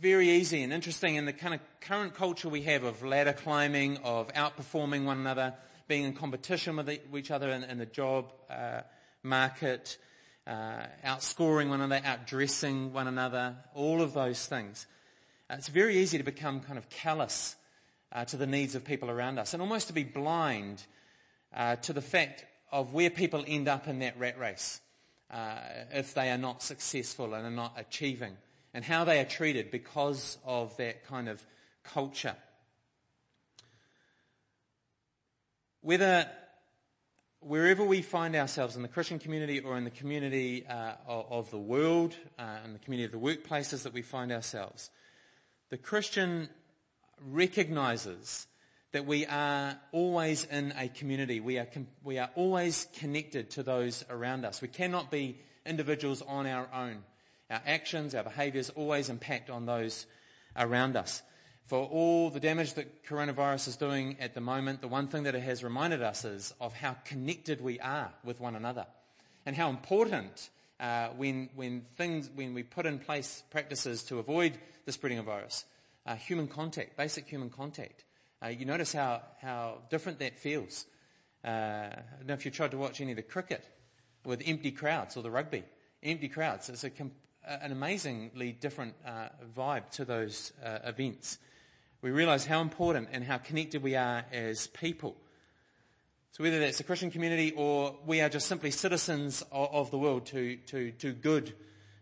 very 0.00 0.30
easy 0.30 0.62
and 0.62 0.72
interesting 0.72 1.14
in 1.14 1.24
the 1.24 1.32
kind 1.32 1.54
of 1.54 1.60
current 1.80 2.14
culture 2.14 2.48
we 2.48 2.62
have 2.62 2.84
of 2.84 3.02
ladder 3.02 3.32
climbing, 3.32 3.98
of 3.98 4.28
outperforming 4.34 5.04
one 5.04 5.18
another, 5.18 5.54
being 5.86 6.04
in 6.04 6.14
competition 6.14 6.76
with 6.76 6.90
each 7.14 7.30
other 7.30 7.50
in, 7.50 7.64
in 7.64 7.78
the 7.78 7.86
job 7.86 8.32
uh, 8.50 8.80
market, 9.22 9.98
uh, 10.46 10.86
outscoring 11.04 11.68
one 11.68 11.80
another, 11.80 12.04
outdressing 12.04 12.90
one 12.92 13.06
another, 13.06 13.56
all 13.74 14.02
of 14.02 14.14
those 14.14 14.46
things. 14.46 14.86
Uh, 15.50 15.54
it's 15.58 15.68
very 15.68 15.98
easy 15.98 16.18
to 16.18 16.24
become 16.24 16.60
kind 16.60 16.78
of 16.78 16.88
callous 16.88 17.56
uh, 18.12 18.24
to 18.24 18.36
the 18.36 18.46
needs 18.46 18.74
of 18.74 18.84
people 18.84 19.10
around 19.10 19.38
us 19.38 19.52
and 19.52 19.62
almost 19.62 19.88
to 19.88 19.92
be 19.92 20.04
blind 20.04 20.82
uh, 21.54 21.76
to 21.76 21.92
the 21.92 22.02
fact 22.02 22.44
of 22.72 22.92
where 22.92 23.10
people 23.10 23.44
end 23.46 23.68
up 23.68 23.88
in 23.88 24.00
that 24.00 24.18
rat 24.18 24.38
race 24.38 24.80
uh, 25.30 25.56
if 25.92 26.14
they 26.14 26.30
are 26.30 26.38
not 26.38 26.62
successful 26.62 27.34
and 27.34 27.46
are 27.46 27.50
not 27.50 27.74
achieving 27.76 28.36
and 28.72 28.84
how 28.84 29.04
they 29.04 29.20
are 29.20 29.24
treated 29.24 29.70
because 29.70 30.38
of 30.44 30.76
that 30.76 31.06
kind 31.06 31.28
of 31.28 31.44
culture. 31.82 32.36
Whether 35.84 36.26
wherever 37.40 37.84
we 37.84 38.00
find 38.00 38.34
ourselves 38.34 38.74
in 38.74 38.80
the 38.80 38.88
Christian 38.88 39.18
community 39.18 39.60
or 39.60 39.76
in 39.76 39.84
the 39.84 39.90
community 39.90 40.64
uh, 40.66 40.94
of, 41.06 41.50
the 41.50 41.58
world, 41.58 42.16
uh, 42.38 42.56
in 42.64 42.72
the 42.72 42.78
community 42.78 43.04
of 43.04 43.12
the 43.12 43.18
workplaces 43.18 43.82
that 43.82 43.92
we 43.92 44.00
find 44.00 44.32
ourselves, 44.32 44.88
the 45.68 45.76
Christian 45.76 46.48
recognizes 47.30 48.46
that 48.92 49.04
we 49.04 49.26
are 49.26 49.78
always 49.92 50.46
in 50.46 50.72
a 50.78 50.88
community. 50.88 51.40
We 51.40 51.58
are, 51.58 51.66
com- 51.66 51.88
we 52.02 52.16
are 52.16 52.30
always 52.34 52.88
connected 52.98 53.50
to 53.50 53.62
those 53.62 54.06
around 54.08 54.46
us. 54.46 54.62
We 54.62 54.68
cannot 54.68 55.10
be 55.10 55.38
individuals 55.66 56.22
on 56.22 56.46
our 56.46 56.66
own. 56.72 57.02
Our 57.50 57.60
actions, 57.66 58.14
our 58.14 58.24
behaviors 58.24 58.70
always 58.70 59.10
impact 59.10 59.50
on 59.50 59.66
those 59.66 60.06
around 60.56 60.96
us 60.96 61.22
for 61.66 61.86
all 61.86 62.28
the 62.30 62.40
damage 62.40 62.74
that 62.74 63.06
coronavirus 63.06 63.68
is 63.68 63.76
doing 63.76 64.16
at 64.20 64.34
the 64.34 64.40
moment, 64.40 64.82
the 64.82 64.88
one 64.88 65.08
thing 65.08 65.22
that 65.22 65.34
it 65.34 65.42
has 65.42 65.64
reminded 65.64 66.02
us 66.02 66.24
is 66.24 66.52
of 66.60 66.74
how 66.74 66.94
connected 67.04 67.60
we 67.60 67.80
are 67.80 68.12
with 68.22 68.38
one 68.38 68.54
another 68.54 68.86
and 69.46 69.56
how 69.56 69.70
important 69.70 70.50
uh, 70.78 71.08
when, 71.16 71.48
when 71.54 71.86
things, 71.96 72.28
when 72.34 72.52
we 72.52 72.62
put 72.62 72.84
in 72.84 72.98
place 72.98 73.42
practices 73.50 74.02
to 74.04 74.18
avoid 74.18 74.58
the 74.84 74.92
spreading 74.92 75.18
of 75.18 75.24
virus, 75.24 75.64
uh, 76.04 76.14
human 76.14 76.48
contact, 76.48 76.98
basic 76.98 77.26
human 77.26 77.48
contact. 77.48 78.04
Uh, 78.42 78.48
you 78.48 78.66
notice 78.66 78.92
how, 78.92 79.22
how 79.40 79.78
different 79.88 80.18
that 80.18 80.38
feels. 80.38 80.84
Uh, 81.42 81.48
I 81.48 82.02
don't 82.18 82.26
know 82.26 82.34
if 82.34 82.44
you 82.44 82.50
tried 82.50 82.72
to 82.72 82.78
watch 82.78 83.00
any 83.00 83.12
of 83.12 83.16
the 83.16 83.22
cricket 83.22 83.66
with 84.26 84.42
empty 84.44 84.70
crowds 84.70 85.16
or 85.16 85.22
the 85.22 85.30
rugby. 85.30 85.64
Empty 86.02 86.28
crowds. 86.28 86.68
It's 86.68 86.84
a, 86.84 86.90
an 87.48 87.72
amazingly 87.72 88.52
different 88.52 88.94
uh, 89.06 89.28
vibe 89.56 89.88
to 89.92 90.04
those 90.04 90.52
uh, 90.62 90.80
events 90.84 91.38
we 92.04 92.10
realize 92.10 92.44
how 92.44 92.60
important 92.60 93.08
and 93.12 93.24
how 93.24 93.38
connected 93.38 93.82
we 93.82 93.96
are 93.96 94.26
as 94.30 94.66
people. 94.66 95.16
So 96.32 96.44
whether 96.44 96.60
that's 96.60 96.78
a 96.78 96.84
Christian 96.84 97.10
community 97.10 97.54
or 97.56 97.96
we 98.04 98.20
are 98.20 98.28
just 98.28 98.46
simply 98.46 98.72
citizens 98.72 99.42
of, 99.50 99.72
of 99.72 99.90
the 99.90 99.96
world 99.96 100.26
to, 100.26 100.56
to 100.66 100.90
do 100.90 101.14
good 101.14 101.54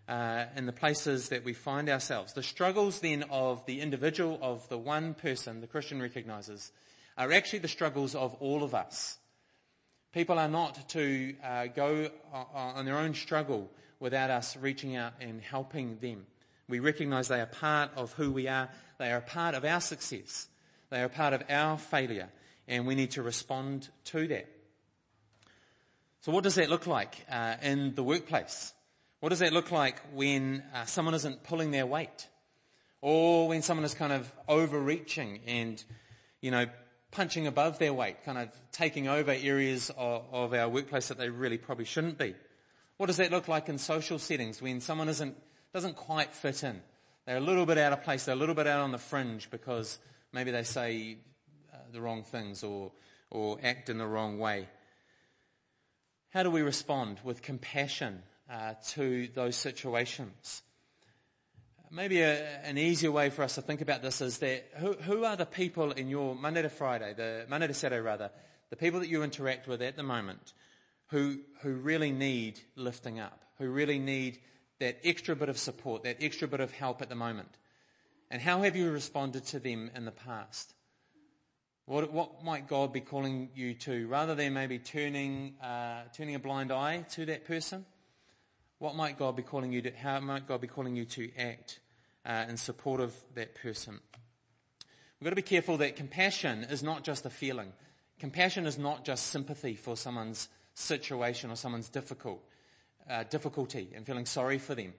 uh, 0.08 0.46
in 0.56 0.66
the 0.66 0.72
places 0.72 1.28
that 1.28 1.44
we 1.44 1.52
find 1.52 1.88
ourselves. 1.88 2.32
The 2.32 2.42
struggles 2.42 2.98
then 2.98 3.22
of 3.30 3.64
the 3.66 3.80
individual, 3.80 4.40
of 4.42 4.68
the 4.68 4.76
one 4.76 5.14
person, 5.14 5.60
the 5.60 5.68
Christian 5.68 6.02
recognizes, 6.02 6.72
are 7.16 7.30
actually 7.30 7.60
the 7.60 7.68
struggles 7.68 8.16
of 8.16 8.34
all 8.40 8.64
of 8.64 8.74
us. 8.74 9.18
People 10.12 10.36
are 10.36 10.48
not 10.48 10.88
to 10.88 11.36
uh, 11.44 11.66
go 11.68 12.10
on 12.52 12.86
their 12.86 12.98
own 12.98 13.14
struggle 13.14 13.70
without 14.00 14.30
us 14.30 14.56
reaching 14.56 14.96
out 14.96 15.12
and 15.20 15.40
helping 15.40 15.98
them. 15.98 16.26
We 16.68 16.80
recognize 16.80 17.28
they 17.28 17.40
are 17.40 17.46
part 17.46 17.90
of 17.96 18.14
who 18.14 18.32
we 18.32 18.48
are. 18.48 18.70
They 19.02 19.10
are 19.10 19.16
a 19.16 19.20
part 19.20 19.56
of 19.56 19.64
our 19.64 19.80
success. 19.80 20.46
They 20.90 21.02
are 21.02 21.06
a 21.06 21.08
part 21.08 21.32
of 21.32 21.42
our 21.50 21.76
failure. 21.76 22.28
And 22.68 22.86
we 22.86 22.94
need 22.94 23.10
to 23.12 23.22
respond 23.24 23.88
to 24.04 24.28
that. 24.28 24.46
So 26.20 26.30
what 26.30 26.44
does 26.44 26.54
that 26.54 26.70
look 26.70 26.86
like 26.86 27.26
uh, 27.28 27.56
in 27.62 27.96
the 27.96 28.04
workplace? 28.04 28.72
What 29.18 29.30
does 29.30 29.40
that 29.40 29.52
look 29.52 29.72
like 29.72 30.00
when 30.14 30.62
uh, 30.72 30.84
someone 30.84 31.14
isn't 31.14 31.42
pulling 31.42 31.72
their 31.72 31.84
weight? 31.84 32.28
Or 33.00 33.48
when 33.48 33.62
someone 33.62 33.84
is 33.84 33.92
kind 33.92 34.12
of 34.12 34.32
overreaching 34.46 35.40
and, 35.48 35.82
you 36.40 36.52
know, 36.52 36.66
punching 37.10 37.48
above 37.48 37.80
their 37.80 37.92
weight, 37.92 38.22
kind 38.24 38.38
of 38.38 38.50
taking 38.70 39.08
over 39.08 39.32
areas 39.32 39.90
of, 39.98 40.26
of 40.30 40.54
our 40.54 40.68
workplace 40.68 41.08
that 41.08 41.18
they 41.18 41.28
really 41.28 41.58
probably 41.58 41.86
shouldn't 41.86 42.18
be? 42.18 42.36
What 42.98 43.06
does 43.06 43.16
that 43.16 43.32
look 43.32 43.48
like 43.48 43.68
in 43.68 43.78
social 43.78 44.20
settings 44.20 44.62
when 44.62 44.80
someone 44.80 45.08
isn't, 45.08 45.36
doesn't 45.72 45.96
quite 45.96 46.32
fit 46.32 46.62
in? 46.62 46.82
They're 47.26 47.36
a 47.36 47.40
little 47.40 47.66
bit 47.66 47.78
out 47.78 47.92
of 47.92 48.02
place. 48.02 48.24
They're 48.24 48.34
a 48.34 48.38
little 48.38 48.54
bit 48.54 48.66
out 48.66 48.80
on 48.80 48.90
the 48.90 48.98
fringe 48.98 49.48
because 49.50 49.98
maybe 50.32 50.50
they 50.50 50.64
say 50.64 51.18
uh, 51.72 51.76
the 51.92 52.00
wrong 52.00 52.24
things 52.24 52.64
or, 52.64 52.90
or 53.30 53.58
act 53.62 53.88
in 53.88 53.98
the 53.98 54.06
wrong 54.06 54.38
way. 54.38 54.68
How 56.30 56.42
do 56.42 56.50
we 56.50 56.62
respond 56.62 57.20
with 57.22 57.42
compassion 57.42 58.22
uh, 58.50 58.74
to 58.90 59.28
those 59.34 59.54
situations? 59.54 60.62
Maybe 61.90 62.22
a, 62.22 62.42
an 62.64 62.76
easier 62.76 63.12
way 63.12 63.30
for 63.30 63.42
us 63.42 63.54
to 63.54 63.62
think 63.62 63.82
about 63.82 64.02
this 64.02 64.20
is 64.20 64.38
that 64.38 64.64
who, 64.78 64.94
who 64.94 65.24
are 65.24 65.36
the 65.36 65.46
people 65.46 65.92
in 65.92 66.08
your 66.08 66.34
Monday 66.34 66.62
to 66.62 66.70
Friday, 66.70 67.14
the 67.14 67.44
Monday 67.48 67.68
to 67.68 67.74
Saturday 67.74 68.00
rather, 68.00 68.30
the 68.70 68.76
people 68.76 69.00
that 69.00 69.08
you 69.08 69.22
interact 69.22 69.68
with 69.68 69.82
at 69.82 69.96
the 69.96 70.02
moment 70.02 70.54
who, 71.08 71.38
who 71.60 71.74
really 71.74 72.10
need 72.10 72.58
lifting 72.74 73.20
up, 73.20 73.44
who 73.58 73.68
really 73.68 73.98
need 73.98 74.38
that 74.82 74.98
extra 75.04 75.36
bit 75.36 75.48
of 75.48 75.56
support, 75.56 76.02
that 76.02 76.16
extra 76.20 76.48
bit 76.48 76.60
of 76.60 76.72
help 76.72 77.00
at 77.02 77.08
the 77.08 77.14
moment? 77.14 77.48
And 78.30 78.42
how 78.42 78.62
have 78.62 78.74
you 78.74 78.90
responded 78.90 79.44
to 79.46 79.60
them 79.60 79.90
in 79.94 80.04
the 80.04 80.10
past? 80.10 80.74
What, 81.86 82.12
what 82.12 82.44
might 82.44 82.68
God 82.68 82.92
be 82.92 83.00
calling 83.00 83.50
you 83.54 83.74
to? 83.74 84.08
Rather 84.08 84.34
than 84.34 84.54
maybe 84.54 84.78
turning, 84.78 85.54
uh, 85.62 86.02
turning 86.16 86.34
a 86.34 86.40
blind 86.40 86.72
eye 86.72 87.04
to 87.12 87.26
that 87.26 87.44
person, 87.44 87.84
what 88.78 88.96
might 88.96 89.18
God 89.18 89.36
be 89.36 89.42
calling 89.42 89.72
you 89.72 89.82
to, 89.82 89.92
how 89.96 90.18
might 90.18 90.48
God 90.48 90.60
be 90.60 90.66
calling 90.66 90.96
you 90.96 91.04
to 91.04 91.30
act 91.38 91.78
uh, 92.26 92.46
in 92.48 92.56
support 92.56 93.00
of 93.00 93.14
that 93.34 93.54
person? 93.54 94.00
We've 95.20 95.24
got 95.24 95.30
to 95.30 95.36
be 95.36 95.42
careful 95.42 95.76
that 95.76 95.94
compassion 95.94 96.66
is 96.68 96.82
not 96.82 97.04
just 97.04 97.24
a 97.24 97.30
feeling. 97.30 97.72
Compassion 98.18 98.66
is 98.66 98.78
not 98.78 99.04
just 99.04 99.28
sympathy 99.28 99.76
for 99.76 99.96
someone's 99.96 100.48
situation 100.74 101.50
or 101.50 101.56
someone's 101.56 101.88
difficult 101.88 102.42
uh, 103.08 103.24
difficulty 103.24 103.90
and 103.94 104.06
feeling 104.06 104.26
sorry 104.26 104.58
for 104.58 104.74
them. 104.74 104.94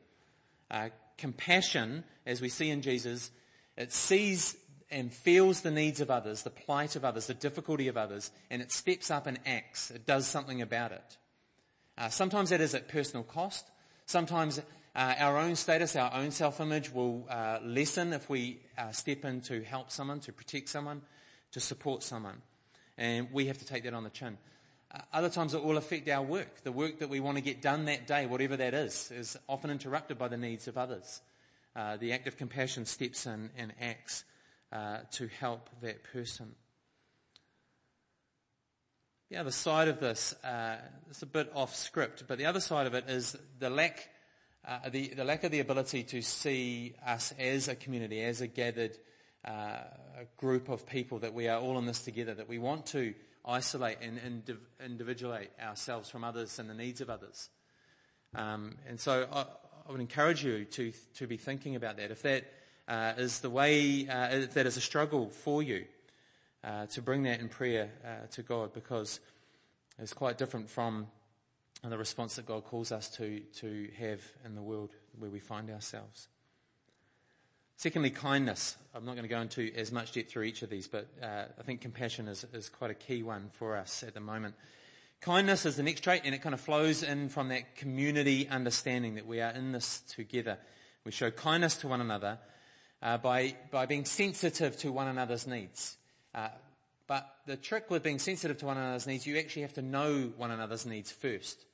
Uh, 0.70 0.90
compassion, 1.18 2.04
as 2.26 2.42
we 2.42 2.50
see 2.50 2.70
in 2.70 2.82
Jesus, 2.82 3.32
it 3.78 3.92
sees 3.92 4.56
and 4.92 5.12
feels 5.12 5.62
the 5.62 5.72
needs 5.72 6.02
of 6.02 6.12
others, 6.12 6.44
the 6.44 6.50
plight 6.50 6.96
of 6.96 7.04
others, 7.04 7.28
the 7.28 7.34
difficulty 7.34 7.88
of 7.88 7.98
others, 7.98 8.32
and 8.52 8.62
it 8.62 8.72
steps 8.72 9.10
up 9.10 9.26
and 9.26 9.40
acts. 9.46 9.90
It 9.90 10.06
does 10.06 10.28
something 10.28 10.62
about 10.62 10.92
it. 10.92 11.18
Uh, 11.98 12.10
sometimes 12.10 12.52
that 12.52 12.62
is 12.62 12.76
at 12.76 12.88
personal 12.88 13.24
cost. 13.24 13.66
Sometimes 14.06 14.60
uh, 14.96 15.16
our 15.18 15.38
own 15.38 15.56
status, 15.56 15.96
our 15.96 16.14
own 16.14 16.30
self-image 16.30 16.94
will 16.94 17.26
uh, 17.30 17.60
lessen 17.64 18.14
if 18.14 18.30
we 18.30 18.60
uh, 18.78 18.92
step 18.92 19.26
in 19.26 19.42
to 19.42 19.64
help 19.64 19.90
someone, 19.90 20.20
to 20.20 20.32
protect 20.32 20.70
someone, 20.70 21.02
to 21.52 21.60
support 21.60 22.04
someone. 22.04 22.42
And 22.98 23.28
we 23.32 23.48
have 23.48 23.58
to 23.58 23.66
take 23.66 23.84
that 23.86 23.94
on 23.94 24.04
the 24.04 24.12
chin. 24.12 24.38
Other 25.12 25.30
times 25.30 25.56
it 25.56 25.64
will 25.64 25.78
affect 25.78 26.08
our 26.10 26.22
work. 26.22 26.64
The 26.64 26.72
work 26.72 27.00
that 27.00 27.10
we 27.10 27.20
want 27.20 27.38
to 27.38 27.44
get 27.44 27.62
done 27.62 27.86
that 27.86 28.06
day, 28.06 28.28
whatever 28.28 28.56
that 28.58 28.76
is, 28.76 29.12
is 29.12 29.38
often 29.50 29.72
interrupted 29.72 30.20
by 30.20 30.28
the 30.28 30.38
needs 30.38 30.68
of 30.68 30.78
others. 30.78 31.22
Uh, 31.76 31.98
the 31.98 32.14
act 32.14 32.28
of 32.28 32.38
compassion 32.38 32.86
steps 32.86 33.26
in 33.26 33.50
and 33.58 33.74
acts 33.82 34.24
uh, 34.72 35.00
to 35.14 35.28
help 35.40 35.70
that 35.82 36.04
person. 36.04 36.54
The 39.32 39.38
other 39.38 39.52
side 39.52 39.88
of 39.88 40.00
this, 40.00 40.34
uh, 40.44 40.78
it's 41.10 41.24
a 41.24 41.26
bit 41.26 41.52
off 41.56 41.76
script, 41.76 42.26
but 42.28 42.38
the 42.38 42.46
other 42.46 42.60
side 42.60 42.86
of 42.86 42.94
it 42.94 43.10
is 43.10 43.36
the 43.58 43.72
lack, 43.72 44.10
uh, 44.68 44.90
the, 44.90 45.08
the, 45.08 45.24
lack 45.24 45.44
of 45.44 45.52
the 45.52 45.60
ability 45.60 46.04
to 46.04 46.22
see 46.22 46.94
us 47.04 47.34
as 47.40 47.68
a 47.68 47.74
community, 47.74 48.22
as 48.22 48.42
a 48.42 48.48
gathered 48.48 48.96
uh, 49.44 49.78
group 50.38 50.70
of 50.70 50.86
people, 50.86 51.18
that 51.20 51.34
we 51.34 51.48
are 51.48 51.60
all 51.60 51.80
in 51.80 51.88
this 51.88 52.02
together, 52.02 52.36
that 52.36 52.48
we 52.48 52.60
want 52.60 52.86
to 52.88 53.16
isolate 53.46 53.98
and 54.02 54.20
indiv- 54.20 54.84
individuate 54.84 55.52
ourselves 55.62 56.10
from 56.10 56.24
others 56.24 56.60
and 56.60 56.70
the 56.70 56.74
needs 56.74 57.02
of 57.02 57.10
others. 57.10 57.50
Um, 58.36 58.76
and 58.88 59.00
so 59.00 59.28
I, 59.32 59.42
I, 59.42 59.92
would 59.92 60.02
encourage 60.02 60.44
you 60.44 60.66
to, 60.66 60.92
to 61.16 61.28
be 61.28 61.38
thinking 61.38 61.76
about 61.76 61.98
that. 61.98 62.10
If 62.10 62.22
that 62.24 62.46
uh, 62.88 63.14
is 63.18 63.40
the 63.42 63.50
way, 63.50 64.08
uh, 64.08 64.30
if 64.30 64.54
that 64.54 64.66
is 64.66 64.78
a 64.78 64.82
struggle 64.82 65.30
for 65.30 65.62
you, 65.62 65.86
uh, 66.64 66.86
to 66.88 67.02
bring 67.02 67.24
that 67.24 67.42
in 67.42 67.50
prayer 67.50 67.92
uh, 68.06 68.28
to 68.32 68.42
God 68.42 68.74
because 68.74 69.20
it's 70.00 70.14
quite 70.14 70.38
different 70.38 70.70
from 70.70 71.08
the 71.84 71.98
response 71.98 72.38
that 72.38 72.46
God 72.46 72.64
calls 72.64 72.92
us 72.92 73.10
to, 73.18 73.42
to 73.58 73.90
have 74.00 74.22
in 74.46 74.56
the 74.56 74.62
world 74.62 74.92
where 75.20 75.30
we 75.30 75.40
find 75.40 75.70
ourselves. 75.70 76.30
Secondly, 77.78 78.12
kindness. 78.12 78.78
I'm 78.94 79.06
not 79.06 79.16
going 79.16 79.24
to 79.24 79.30
go 79.30 79.42
into 79.42 79.72
as 79.76 79.92
much 79.92 80.12
depth 80.12 80.32
through 80.32 80.44
each 80.44 80.62
of 80.62 80.70
these, 80.70 80.88
but 80.88 81.08
uh, 81.22 81.46
I 81.60 81.64
think 81.64 81.82
compassion 81.82 82.28
is, 82.28 82.46
is 82.54 82.70
quite 82.70 82.92
a 82.92 82.96
key 82.96 83.24
one 83.24 83.50
for 83.54 83.76
us 83.76 84.04
at 84.04 84.14
the 84.14 84.20
moment. 84.20 84.56
Kindness 85.22 85.66
is 85.66 85.78
the 85.78 85.84
next 85.84 86.02
trait, 86.02 86.22
and 86.26 86.36
it 86.36 86.42
kind 86.42 86.54
of 86.54 86.62
flows 86.62 87.02
in 87.02 87.30
from 87.30 87.50
that 87.50 87.76
community 87.76 88.48
understanding 88.48 89.16
that 89.16 89.26
we 89.26 89.42
are 89.42 89.52
in 89.52 89.72
this 89.72 90.02
together. 90.02 90.58
We 91.06 91.12
show 91.12 91.32
kindness 91.32 91.78
to 91.78 91.88
one 91.88 92.02
another 92.02 92.38
uh, 93.02 93.18
by, 93.18 93.56
by 93.72 93.86
being 93.86 94.06
sensitive 94.06 94.78
to 94.80 94.92
one 94.92 95.08
another's 95.08 95.48
needs. 95.48 95.98
Uh, 96.36 96.50
but 97.08 97.30
the 97.46 97.58
trick 97.58 97.90
with 97.90 98.04
being 98.04 98.20
sensitive 98.20 98.58
to 98.60 98.66
one 98.66 98.78
another's 98.78 99.08
needs, 99.08 99.26
you 99.28 99.38
actually 99.38 99.64
have 99.64 99.74
to 99.74 99.82
know 99.82 100.32
one 100.38 100.52
another's 100.52 100.86
needs 100.86 101.12
first. 101.12 101.66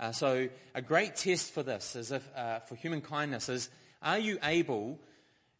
Uh, 0.00 0.12
so 0.12 0.48
a 0.74 0.82
great 0.82 1.16
test 1.16 1.52
for 1.52 1.62
this 1.62 1.96
is 1.96 2.12
if, 2.12 2.28
uh, 2.36 2.60
for 2.60 2.74
human 2.74 3.00
kindness 3.00 3.48
is, 3.48 3.70
are 4.02 4.18
you 4.18 4.38
able 4.42 4.98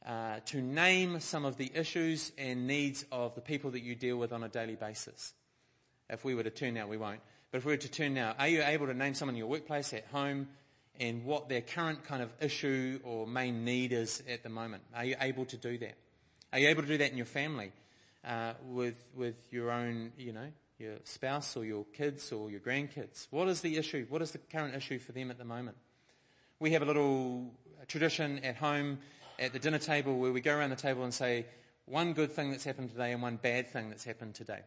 uh, 0.06 0.40
to 0.46 0.60
name 0.60 1.20
some 1.20 1.44
of 1.44 1.56
the 1.56 1.70
issues 1.74 2.32
and 2.38 2.66
needs 2.66 3.04
of 3.12 3.34
the 3.34 3.40
people 3.40 3.70
that 3.72 3.82
you 3.82 3.94
deal 3.94 4.16
with 4.16 4.32
on 4.32 4.42
a 4.42 4.48
daily 4.48 4.76
basis? 4.76 5.34
If 6.10 6.24
we 6.24 6.34
were 6.34 6.42
to 6.42 6.50
turn 6.50 6.74
now, 6.74 6.86
we 6.86 6.96
won't. 6.96 7.20
But 7.50 7.58
if 7.58 7.64
we 7.64 7.72
were 7.72 7.78
to 7.78 7.90
turn 7.90 8.14
now, 8.14 8.34
are 8.38 8.48
you 8.48 8.62
able 8.62 8.86
to 8.86 8.94
name 8.94 9.14
someone 9.14 9.34
in 9.34 9.38
your 9.38 9.48
workplace, 9.48 9.92
at 9.92 10.06
home, 10.06 10.48
and 11.00 11.24
what 11.24 11.48
their 11.48 11.60
current 11.60 12.04
kind 12.04 12.22
of 12.22 12.30
issue 12.40 13.00
or 13.04 13.26
main 13.26 13.64
need 13.64 13.92
is 13.92 14.22
at 14.28 14.42
the 14.42 14.48
moment? 14.48 14.82
Are 14.94 15.04
you 15.04 15.16
able 15.20 15.44
to 15.46 15.56
do 15.56 15.78
that? 15.78 15.94
Are 16.52 16.58
you 16.58 16.68
able 16.68 16.82
to 16.82 16.88
do 16.88 16.98
that 16.98 17.10
in 17.10 17.16
your 17.16 17.26
family? 17.26 17.72
uh, 18.24 18.52
with 18.66 19.04
with 19.14 19.52
your 19.52 19.70
own, 19.70 20.12
you 20.18 20.32
know, 20.32 20.48
your 20.78 20.96
spouse 21.04 21.56
or 21.56 21.64
your 21.64 21.84
kids 21.92 22.32
or 22.32 22.50
your 22.50 22.60
grandkids? 22.60 23.26
What 23.30 23.48
is 23.48 23.60
the 23.60 23.76
issue? 23.76 24.06
What 24.08 24.22
is 24.22 24.32
the 24.32 24.38
current 24.38 24.74
issue 24.74 24.98
for 24.98 25.12
them 25.12 25.30
at 25.30 25.38
the 25.38 25.44
moment? 25.44 25.76
We 26.60 26.72
have 26.72 26.82
a 26.82 26.86
little 26.86 27.52
tradition 27.86 28.40
at 28.44 28.56
home 28.56 28.98
at 29.38 29.52
the 29.52 29.58
dinner 29.58 29.78
table 29.78 30.18
where 30.18 30.32
we 30.32 30.40
go 30.40 30.56
around 30.56 30.70
the 30.70 30.76
table 30.76 31.04
and 31.04 31.14
say 31.14 31.46
one 31.86 32.12
good 32.12 32.32
thing 32.32 32.50
that's 32.50 32.64
happened 32.64 32.90
today 32.90 33.12
and 33.12 33.22
one 33.22 33.36
bad 33.36 33.68
thing 33.68 33.88
that's 33.88 34.04
happened 34.04 34.34
today. 34.34 34.60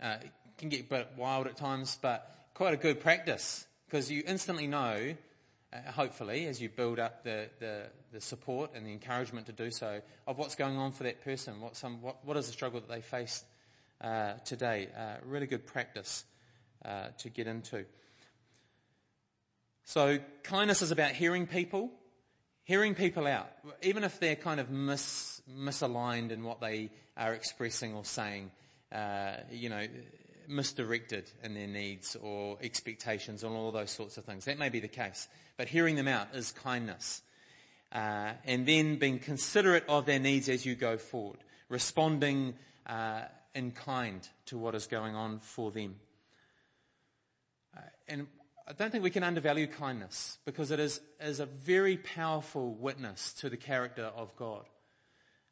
Uh, 0.00 0.16
it 0.22 0.32
can 0.58 0.68
get 0.68 0.80
a 0.82 0.84
bit 0.84 1.08
wild 1.16 1.46
at 1.46 1.56
times, 1.56 1.98
but 2.00 2.34
quite 2.54 2.74
a 2.74 2.76
good 2.76 3.00
practice 3.00 3.66
because 3.86 4.10
you 4.10 4.22
instantly 4.26 4.66
know 4.66 5.14
uh, 5.70 5.92
hopefully, 5.92 6.46
as 6.46 6.62
you 6.62 6.68
build 6.70 6.98
up 6.98 7.24
the, 7.24 7.48
the, 7.58 7.82
the, 8.12 8.20
support 8.22 8.70
and 8.74 8.86
the 8.86 8.90
encouragement 8.90 9.44
to 9.46 9.52
do 9.52 9.70
so, 9.70 10.00
of 10.26 10.38
what's 10.38 10.54
going 10.54 10.78
on 10.78 10.92
for 10.92 11.02
that 11.02 11.22
person, 11.22 11.60
what, 11.60 11.76
some, 11.76 12.00
what, 12.00 12.24
what 12.24 12.38
is 12.38 12.46
the 12.46 12.52
struggle 12.52 12.80
that 12.80 12.88
they 12.88 13.02
faced 13.02 13.44
uh, 14.00 14.32
today. 14.46 14.88
Uh, 14.96 15.16
really 15.26 15.46
good 15.46 15.66
practice 15.66 16.24
uh, 16.86 17.08
to 17.18 17.28
get 17.28 17.46
into. 17.46 17.84
So, 19.84 20.18
kindness 20.42 20.80
is 20.80 20.90
about 20.90 21.10
hearing 21.10 21.46
people, 21.46 21.90
hearing 22.68 22.94
people 22.94 23.26
out, 23.26 23.48
even 23.82 24.04
if 24.04 24.20
they're 24.20 24.36
kind 24.36 24.60
of 24.60 24.70
mis, 24.70 25.40
misaligned 25.50 26.30
in 26.30 26.44
what 26.44 26.60
they 26.60 26.90
are 27.16 27.32
expressing 27.32 27.94
or 27.94 28.04
saying. 28.04 28.50
Uh, 28.92 29.32
you 29.50 29.68
know, 29.68 29.86
misdirected 30.48 31.30
in 31.42 31.54
their 31.54 31.66
needs 31.66 32.16
or 32.16 32.56
expectations 32.62 33.42
and 33.42 33.54
all 33.54 33.72
those 33.72 33.90
sorts 33.90 34.16
of 34.16 34.24
things. 34.24 34.44
That 34.44 34.58
may 34.58 34.68
be 34.68 34.80
the 34.80 34.88
case. 34.88 35.28
But 35.56 35.68
hearing 35.68 35.96
them 35.96 36.08
out 36.08 36.28
is 36.34 36.52
kindness. 36.52 37.22
Uh, 37.90 38.32
and 38.44 38.66
then 38.66 38.96
being 38.96 39.18
considerate 39.18 39.84
of 39.88 40.06
their 40.06 40.18
needs 40.18 40.48
as 40.48 40.64
you 40.64 40.74
go 40.74 40.96
forward. 40.96 41.38
Responding 41.68 42.54
uh, 42.86 43.22
in 43.54 43.72
kind 43.72 44.26
to 44.46 44.58
what 44.58 44.74
is 44.74 44.86
going 44.86 45.14
on 45.14 45.40
for 45.40 45.70
them. 45.70 45.96
Uh, 47.76 47.80
and 48.08 48.26
I 48.68 48.74
don't 48.74 48.90
think 48.90 49.02
we 49.02 49.08
can 49.08 49.22
undervalue 49.22 49.66
kindness 49.66 50.36
because 50.44 50.70
it 50.70 50.78
is, 50.78 51.00
is 51.22 51.40
a 51.40 51.46
very 51.46 51.96
powerful 51.96 52.74
witness 52.74 53.32
to 53.34 53.48
the 53.48 53.56
character 53.56 54.10
of 54.14 54.36
God. 54.36 54.66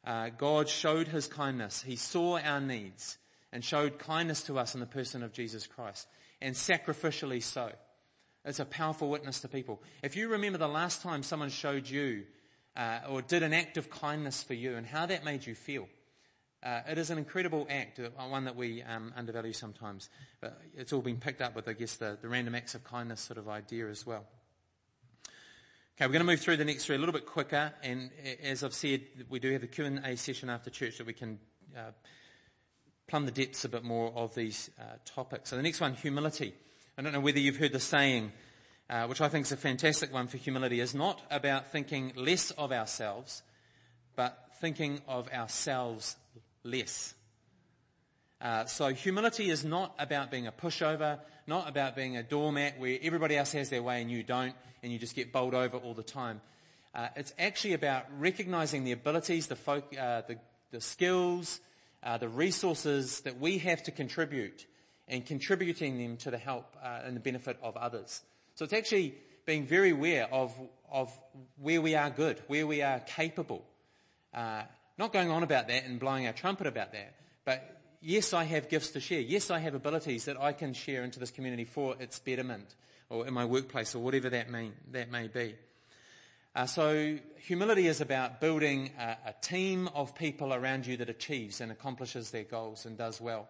Uh, 0.05 0.29
God 0.29 0.69
showed 0.69 1.07
his 1.07 1.25
kindness. 1.25 1.81
He 1.81 1.95
saw 1.95 2.37
our 2.37 2.61
needs 2.61 3.17
and 3.51 3.65
showed 3.65 3.97
kindness 3.97 4.43
to 4.43 4.59
us 4.59 4.75
in 4.75 4.81
the 4.81 4.85
person 4.85 5.23
of 5.23 5.33
Jesus 5.33 5.65
Christ, 5.65 6.07
and 6.41 6.53
sacrificially 6.53 7.41
so. 7.41 7.71
It's 8.45 8.59
a 8.59 8.65
powerful 8.65 9.09
witness 9.09 9.39
to 9.39 9.47
people. 9.47 9.81
If 10.03 10.15
you 10.15 10.29
remember 10.29 10.59
the 10.59 10.67
last 10.67 11.01
time 11.01 11.23
someone 11.23 11.49
showed 11.49 11.89
you 11.89 12.25
uh, 12.75 12.99
or 13.09 13.23
did 13.23 13.41
an 13.41 13.51
act 13.51 13.77
of 13.77 13.89
kindness 13.89 14.43
for 14.43 14.53
you 14.53 14.75
and 14.75 14.85
how 14.85 15.07
that 15.07 15.25
made 15.25 15.43
you 15.47 15.55
feel, 15.55 15.89
uh, 16.63 16.81
it 16.89 16.97
is 16.97 17.09
an 17.09 17.17
incredible 17.17 17.67
act, 17.69 17.99
uh, 17.99 18.09
one 18.27 18.45
that 18.45 18.55
we 18.55 18.81
um, 18.83 19.13
undervalue 19.15 19.53
sometimes. 19.53 20.09
But 20.41 20.59
it's 20.75 20.91
all 20.91 21.01
been 21.01 21.19
picked 21.19 21.41
up 21.41 21.55
with, 21.55 21.67
I 21.67 21.73
guess, 21.73 21.95
the, 21.95 22.17
the 22.21 22.27
random 22.27 22.55
acts 22.55 22.75
of 22.75 22.83
kindness 22.83 23.21
sort 23.21 23.37
of 23.37 23.47
idea 23.47 23.87
as 23.87 24.05
well. 24.05 24.25
Okay, 25.95 26.05
we're 26.05 26.13
going 26.13 26.25
to 26.25 26.31
move 26.31 26.39
through 26.39 26.57
the 26.57 26.65
next 26.65 26.85
three 26.85 26.95
a 26.95 26.99
little 26.99 27.13
bit 27.13 27.25
quicker, 27.25 27.73
and 27.81 28.11
as 28.43 28.63
I've 28.63 28.73
said, 28.73 29.01
we 29.29 29.39
do 29.39 29.51
have 29.51 29.63
a 29.63 29.67
Q&A 29.67 30.15
session 30.15 30.49
after 30.49 30.69
church 30.69 30.97
that 30.97 31.07
we 31.07 31.13
can 31.13 31.39
uh, 31.75 31.91
plumb 33.07 33.25
the 33.25 33.31
depths 33.31 33.65
a 33.65 33.69
bit 33.69 33.83
more 33.83 34.11
of 34.15 34.35
these 34.35 34.69
uh, 34.79 34.83
topics. 35.05 35.49
So 35.49 35.55
the 35.55 35.63
next 35.63 35.81
one, 35.81 35.93
humility. 35.93 36.53
I 36.97 37.01
don't 37.01 37.13
know 37.13 37.19
whether 37.19 37.39
you've 37.39 37.57
heard 37.57 37.73
the 37.73 37.79
saying, 37.79 38.31
uh, 38.89 39.07
which 39.07 39.21
I 39.21 39.29
think 39.29 39.45
is 39.45 39.51
a 39.51 39.57
fantastic 39.57 40.13
one 40.13 40.27
for 40.27 40.37
humility, 40.37 40.79
is 40.81 40.93
not 40.93 41.21
about 41.31 41.71
thinking 41.71 42.13
less 42.15 42.51
of 42.51 42.71
ourselves, 42.71 43.41
but 44.15 44.37
thinking 44.59 45.01
of 45.07 45.31
ourselves 45.31 46.15
less. 46.67 47.13
Uh, 48.39 48.65
so 48.65 48.89
humility 48.89 49.49
is 49.49 49.65
not 49.65 49.95
about 49.97 50.29
being 50.29 50.45
a 50.45 50.51
pushover, 50.51 51.19
not 51.47 51.67
about 51.67 51.95
being 51.95 52.17
a 52.17 52.23
doormat 52.23 52.79
where 52.79 52.99
everybody 53.01 53.35
else 53.35 53.51
has 53.53 53.69
their 53.69 53.81
way 53.81 54.01
and 54.01 54.11
you 54.11 54.21
don't, 54.21 54.53
and 54.83 54.91
you 54.91 54.99
just 54.99 55.15
get 55.15 55.31
bowled 55.31 55.55
over 55.55 55.77
all 55.77 55.95
the 55.95 56.03
time. 56.03 56.39
Uh, 56.93 57.07
it's 57.15 57.33
actually 57.39 57.73
about 57.73 58.05
recognizing 58.19 58.83
the 58.83 58.91
abilities, 58.91 59.47
the, 59.47 59.55
folk, 59.55 59.85
uh, 59.97 60.21
the, 60.27 60.37
the 60.71 60.81
skills, 60.81 61.59
uh, 62.03 62.17
the 62.17 62.29
resources 62.29 63.21
that 63.21 63.39
we 63.39 63.57
have 63.57 63.81
to 63.83 63.91
contribute 63.91 64.65
and 65.07 65.25
contributing 65.25 65.97
them 65.97 66.17
to 66.17 66.29
the 66.29 66.37
help 66.37 66.75
uh, 66.83 67.01
and 67.05 67.15
the 67.15 67.19
benefit 67.19 67.57
of 67.63 67.75
others. 67.77 68.21
So 68.55 68.65
it's 68.65 68.73
actually 68.73 69.15
being 69.45 69.65
very 69.65 69.91
aware 69.91 70.27
of, 70.31 70.53
of 70.91 71.11
where 71.59 71.81
we 71.81 71.95
are 71.95 72.09
good, 72.09 72.41
where 72.47 72.67
we 72.67 72.81
are 72.81 72.99
capable. 72.99 73.63
Uh, 74.33 74.63
not 74.97 75.13
going 75.13 75.29
on 75.29 75.43
about 75.43 75.67
that 75.67 75.85
and 75.85 75.99
blowing 75.99 76.27
our 76.27 76.33
trumpet 76.33 76.67
about 76.67 76.91
that, 76.93 77.13
but 77.45 77.77
yes, 78.01 78.33
I 78.33 78.43
have 78.43 78.69
gifts 78.69 78.91
to 78.91 78.99
share. 78.99 79.19
Yes, 79.19 79.51
I 79.51 79.59
have 79.59 79.75
abilities 79.75 80.25
that 80.25 80.39
I 80.39 80.53
can 80.53 80.73
share 80.73 81.03
into 81.03 81.19
this 81.19 81.31
community 81.31 81.65
for 81.65 81.95
its 81.99 82.19
betterment 82.19 82.75
or 83.09 83.27
in 83.27 83.33
my 83.33 83.45
workplace 83.45 83.95
or 83.95 83.99
whatever 83.99 84.29
that 84.29 84.49
may, 84.49 84.71
that 84.91 85.11
may 85.11 85.27
be. 85.27 85.55
Uh, 86.55 86.65
so 86.65 87.17
humility 87.37 87.87
is 87.87 88.01
about 88.01 88.41
building 88.41 88.89
a, 88.99 89.17
a, 89.27 89.35
team 89.41 89.87
of 89.93 90.15
people 90.15 90.53
around 90.53 90.87
you 90.87 90.97
that 90.97 91.07
achieves 91.09 91.61
and 91.61 91.71
accomplishes 91.71 92.31
their 92.31 92.43
goals 92.43 92.85
and 92.85 92.97
does 92.97 93.21
well. 93.21 93.47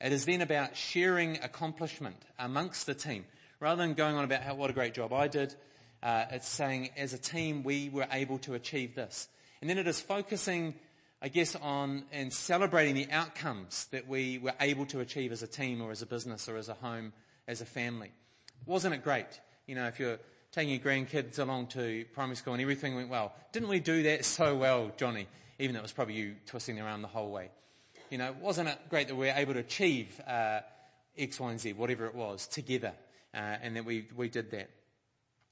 It 0.00 0.12
is 0.12 0.24
then 0.24 0.40
about 0.40 0.76
sharing 0.76 1.36
accomplishment 1.38 2.16
amongst 2.38 2.86
the 2.86 2.94
team. 2.94 3.24
Rather 3.58 3.82
than 3.82 3.94
going 3.94 4.16
on 4.16 4.24
about 4.24 4.42
how, 4.42 4.54
what 4.54 4.70
a 4.70 4.72
great 4.72 4.94
job 4.94 5.12
I 5.12 5.26
did, 5.26 5.54
uh, 6.02 6.26
it's 6.30 6.48
saying 6.48 6.90
as 6.96 7.12
a 7.12 7.18
team 7.18 7.64
we 7.64 7.88
were 7.88 8.06
able 8.12 8.38
to 8.38 8.54
achieve 8.54 8.94
this. 8.94 9.28
And 9.60 9.68
then 9.68 9.78
it 9.78 9.86
is 9.86 10.00
focusing, 10.00 10.74
I 11.20 11.28
guess, 11.28 11.54
on 11.56 12.04
and 12.12 12.32
celebrating 12.32 12.94
the 12.94 13.10
outcomes 13.10 13.86
that 13.92 14.08
we 14.08 14.38
were 14.38 14.54
able 14.60 14.86
to 14.86 15.00
achieve 15.00 15.32
as 15.32 15.42
a 15.42 15.46
team 15.46 15.82
or 15.82 15.90
as 15.90 16.02
a 16.02 16.06
business 16.06 16.48
or 16.48 16.56
as 16.56 16.68
a 16.68 16.74
home, 16.74 17.12
as 17.46 17.60
a 17.60 17.66
family. 17.66 18.10
Wasn't 18.66 18.94
it 18.94 19.04
great? 19.04 19.40
You 19.66 19.74
know, 19.74 19.86
if 19.86 20.00
you're 20.00 20.18
taking 20.52 20.74
your 20.74 20.82
grandkids 20.82 21.38
along 21.38 21.68
to 21.68 22.04
primary 22.12 22.36
school 22.36 22.54
and 22.54 22.62
everything 22.62 22.96
went 22.96 23.08
well. 23.08 23.32
Didn't 23.52 23.68
we 23.68 23.80
do 23.80 24.02
that 24.04 24.24
so 24.24 24.56
well, 24.56 24.90
Johnny? 24.96 25.28
Even 25.58 25.74
though 25.74 25.80
it 25.80 25.82
was 25.82 25.92
probably 25.92 26.14
you 26.14 26.36
twisting 26.46 26.80
around 26.80 27.02
the 27.02 27.08
whole 27.08 27.30
way. 27.30 27.50
You 28.10 28.18
know, 28.18 28.34
wasn't 28.40 28.68
it 28.68 28.78
great 28.88 29.08
that 29.08 29.14
we 29.14 29.26
were 29.26 29.34
able 29.36 29.54
to 29.54 29.60
achieve 29.60 30.20
uh, 30.26 30.60
X, 31.16 31.38
Y, 31.38 31.50
and 31.50 31.60
Z, 31.60 31.74
whatever 31.74 32.06
it 32.06 32.14
was, 32.14 32.46
together, 32.48 32.92
uh, 33.34 33.36
and 33.36 33.76
that 33.76 33.84
we, 33.84 34.08
we 34.16 34.28
did 34.28 34.50
that. 34.50 34.70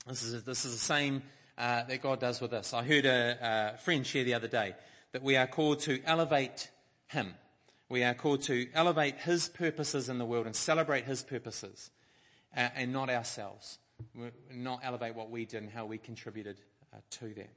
This 0.08 0.22
is, 0.22 0.42
this 0.42 0.64
is 0.64 0.72
the 0.72 0.78
same 0.78 1.22
uh, 1.58 1.82
that 1.82 2.00
God 2.00 2.20
does 2.20 2.40
with 2.40 2.52
us. 2.52 2.72
I 2.72 2.84
heard 2.84 3.04
a, 3.04 3.74
a 3.74 3.78
friend 3.78 4.06
share 4.06 4.24
the 4.24 4.34
other 4.34 4.48
day 4.48 4.74
that 5.12 5.22
we 5.22 5.36
are 5.36 5.46
called 5.46 5.80
to 5.80 6.00
elevate 6.04 6.70
Him. 7.08 7.34
We 7.88 8.04
are 8.04 8.14
called 8.14 8.42
to 8.42 8.68
elevate 8.74 9.16
His 9.16 9.48
purposes 9.48 10.08
in 10.08 10.18
the 10.18 10.24
world 10.24 10.46
and 10.46 10.54
celebrate 10.54 11.04
His 11.04 11.22
purposes, 11.22 11.90
uh, 12.56 12.68
and 12.76 12.92
not 12.92 13.10
ourselves. 13.10 13.78
We're 14.14 14.30
not 14.54 14.80
elevate 14.84 15.16
what 15.16 15.30
we 15.30 15.44
did 15.44 15.62
and 15.62 15.72
how 15.72 15.86
we 15.86 15.98
contributed 15.98 16.60
uh, 16.94 16.98
to 17.10 17.34
that. 17.34 17.50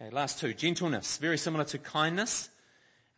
Okay, 0.00 0.10
last 0.10 0.40
two. 0.40 0.54
Gentleness, 0.54 1.18
very 1.18 1.38
similar 1.38 1.64
to 1.64 1.78
kindness, 1.78 2.48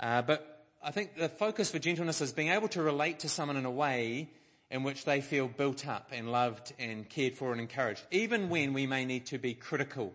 uh, 0.00 0.22
but 0.22 0.66
I 0.82 0.90
think 0.90 1.16
the 1.16 1.28
focus 1.28 1.70
for 1.70 1.78
gentleness 1.78 2.20
is 2.20 2.32
being 2.32 2.48
able 2.48 2.68
to 2.68 2.82
relate 2.82 3.20
to 3.20 3.28
someone 3.28 3.56
in 3.56 3.64
a 3.64 3.70
way 3.70 4.30
in 4.70 4.82
which 4.82 5.04
they 5.04 5.20
feel 5.20 5.48
built 5.48 5.86
up 5.86 6.10
and 6.12 6.30
loved 6.30 6.72
and 6.78 7.08
cared 7.08 7.34
for 7.34 7.52
and 7.52 7.60
encouraged, 7.60 8.02
even 8.10 8.48
when 8.48 8.72
we 8.72 8.86
may 8.86 9.04
need 9.04 9.26
to 9.26 9.38
be 9.38 9.54
critical 9.54 10.14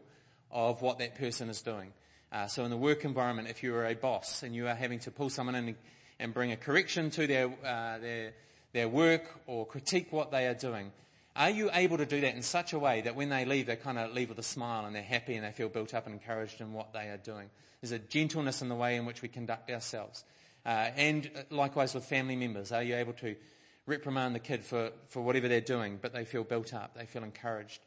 of 0.52 0.82
what 0.82 1.00
that 1.00 1.16
person 1.16 1.50
is 1.50 1.62
doing. 1.62 1.92
Uh, 2.32 2.48
so 2.48 2.64
in 2.64 2.70
the 2.70 2.78
work 2.78 3.06
environment, 3.06 3.48
if 3.48 3.64
you 3.64 3.74
are 3.76 3.86
a 3.86 3.96
boss 3.96 4.44
and 4.44 4.56
you 4.56 4.68
are 4.68 4.76
having 4.76 5.00
to 5.00 5.12
pull 5.12 5.30
someone 5.30 5.56
in 5.56 5.76
and 6.20 6.34
bring 6.34 6.52
a 6.52 6.56
correction 6.56 7.10
to 7.10 7.28
their, 7.28 7.48
uh, 7.66 7.98
their, 7.98 8.34
their 8.74 8.88
work 8.88 9.24
or 9.48 9.66
critique 9.66 10.12
what 10.12 10.32
they 10.32 10.48
are 10.48 10.54
doing, 10.54 10.92
are 11.36 11.50
you 11.50 11.72
able 11.74 11.98
to 11.98 12.06
do 12.06 12.22
that 12.22 12.36
in 12.36 12.44
such 12.44 12.74
a 12.74 12.80
way 12.80 13.02
that 13.02 13.16
when 13.16 13.30
they 13.30 13.46
leave, 13.46 13.66
they 13.66 13.76
kind 13.76 13.98
of 13.98 14.14
leave 14.14 14.30
with 14.30 14.38
a 14.38 14.44
smile 14.44 14.86
and 14.86 14.96
they're 14.96 15.02
happy 15.02 15.36
and 15.36 15.44
they 15.44 15.52
feel 15.52 15.70
built 15.70 15.96
up 15.96 16.06
and 16.06 16.14
encouraged 16.14 16.62
in 16.62 16.74
what 16.74 16.94
they 16.94 17.10
are 17.10 17.18
doing? 17.18 17.50
There's 17.82 17.92
a 17.92 18.00
gentleness 18.00 18.62
in 18.62 18.70
the 18.70 18.76
way 18.76 18.96
in 18.96 19.06
which 19.06 19.24
we 19.24 19.28
conduct 19.30 19.72
ourselves. 19.72 20.24
Uh, 20.66 20.92
and 20.96 21.30
likewise 21.50 21.96
with 21.96 22.06
family 22.06 22.36
members, 22.36 22.72
are 22.72 22.84
you 22.84 22.96
able 22.96 23.14
to 23.14 23.36
reprimand 23.86 24.36
the 24.36 24.40
kid 24.40 24.64
for, 24.64 24.92
for 25.10 25.22
whatever 25.22 25.48
they're 25.48 25.62
doing, 25.62 26.00
but 26.02 26.14
they 26.14 26.26
feel 26.26 26.44
built 26.44 26.74
up, 26.74 26.96
they 26.96 27.06
feel 27.06 27.24
encouraged 27.24 27.80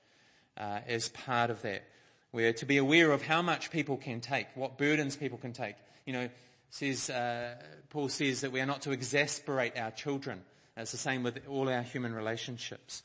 uh, 0.58 0.80
as 0.86 1.08
part 1.08 1.50
of 1.50 1.62
that. 1.62 1.84
We're 2.32 2.52
to 2.54 2.66
be 2.66 2.76
aware 2.76 3.12
of 3.12 3.22
how 3.22 3.42
much 3.42 3.70
people 3.70 3.96
can 3.96 4.20
take, 4.20 4.46
what 4.54 4.76
burdens 4.76 5.16
people 5.16 5.38
can 5.38 5.52
take. 5.52 5.76
You 6.04 6.12
know, 6.12 6.28
says 6.70 7.08
uh, 7.08 7.54
Paul 7.90 8.08
says 8.08 8.42
that 8.42 8.52
we 8.52 8.60
are 8.60 8.66
not 8.66 8.82
to 8.82 8.90
exasperate 8.90 9.78
our 9.78 9.90
children. 9.90 10.42
It's 10.76 10.92
the 10.92 10.98
same 10.98 11.22
with 11.22 11.46
all 11.48 11.68
our 11.68 11.82
human 11.82 12.12
relationships. 12.12 13.02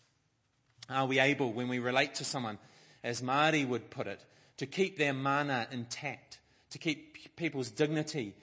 Are 0.90 1.06
we 1.06 1.20
able, 1.20 1.54
when 1.54 1.70
we 1.70 1.80
relate 1.80 2.16
to 2.16 2.26
someone, 2.26 2.58
as 3.04 3.24
Marty 3.24 3.64
would 3.64 3.90
put 3.90 4.08
it, 4.08 4.20
to 4.58 4.66
keep 4.66 4.98
their 4.98 5.14
mana 5.14 5.68
intact, 5.72 6.40
to 6.72 6.78
keep 6.78 7.36
people's 7.38 7.72
dignity 7.72 8.36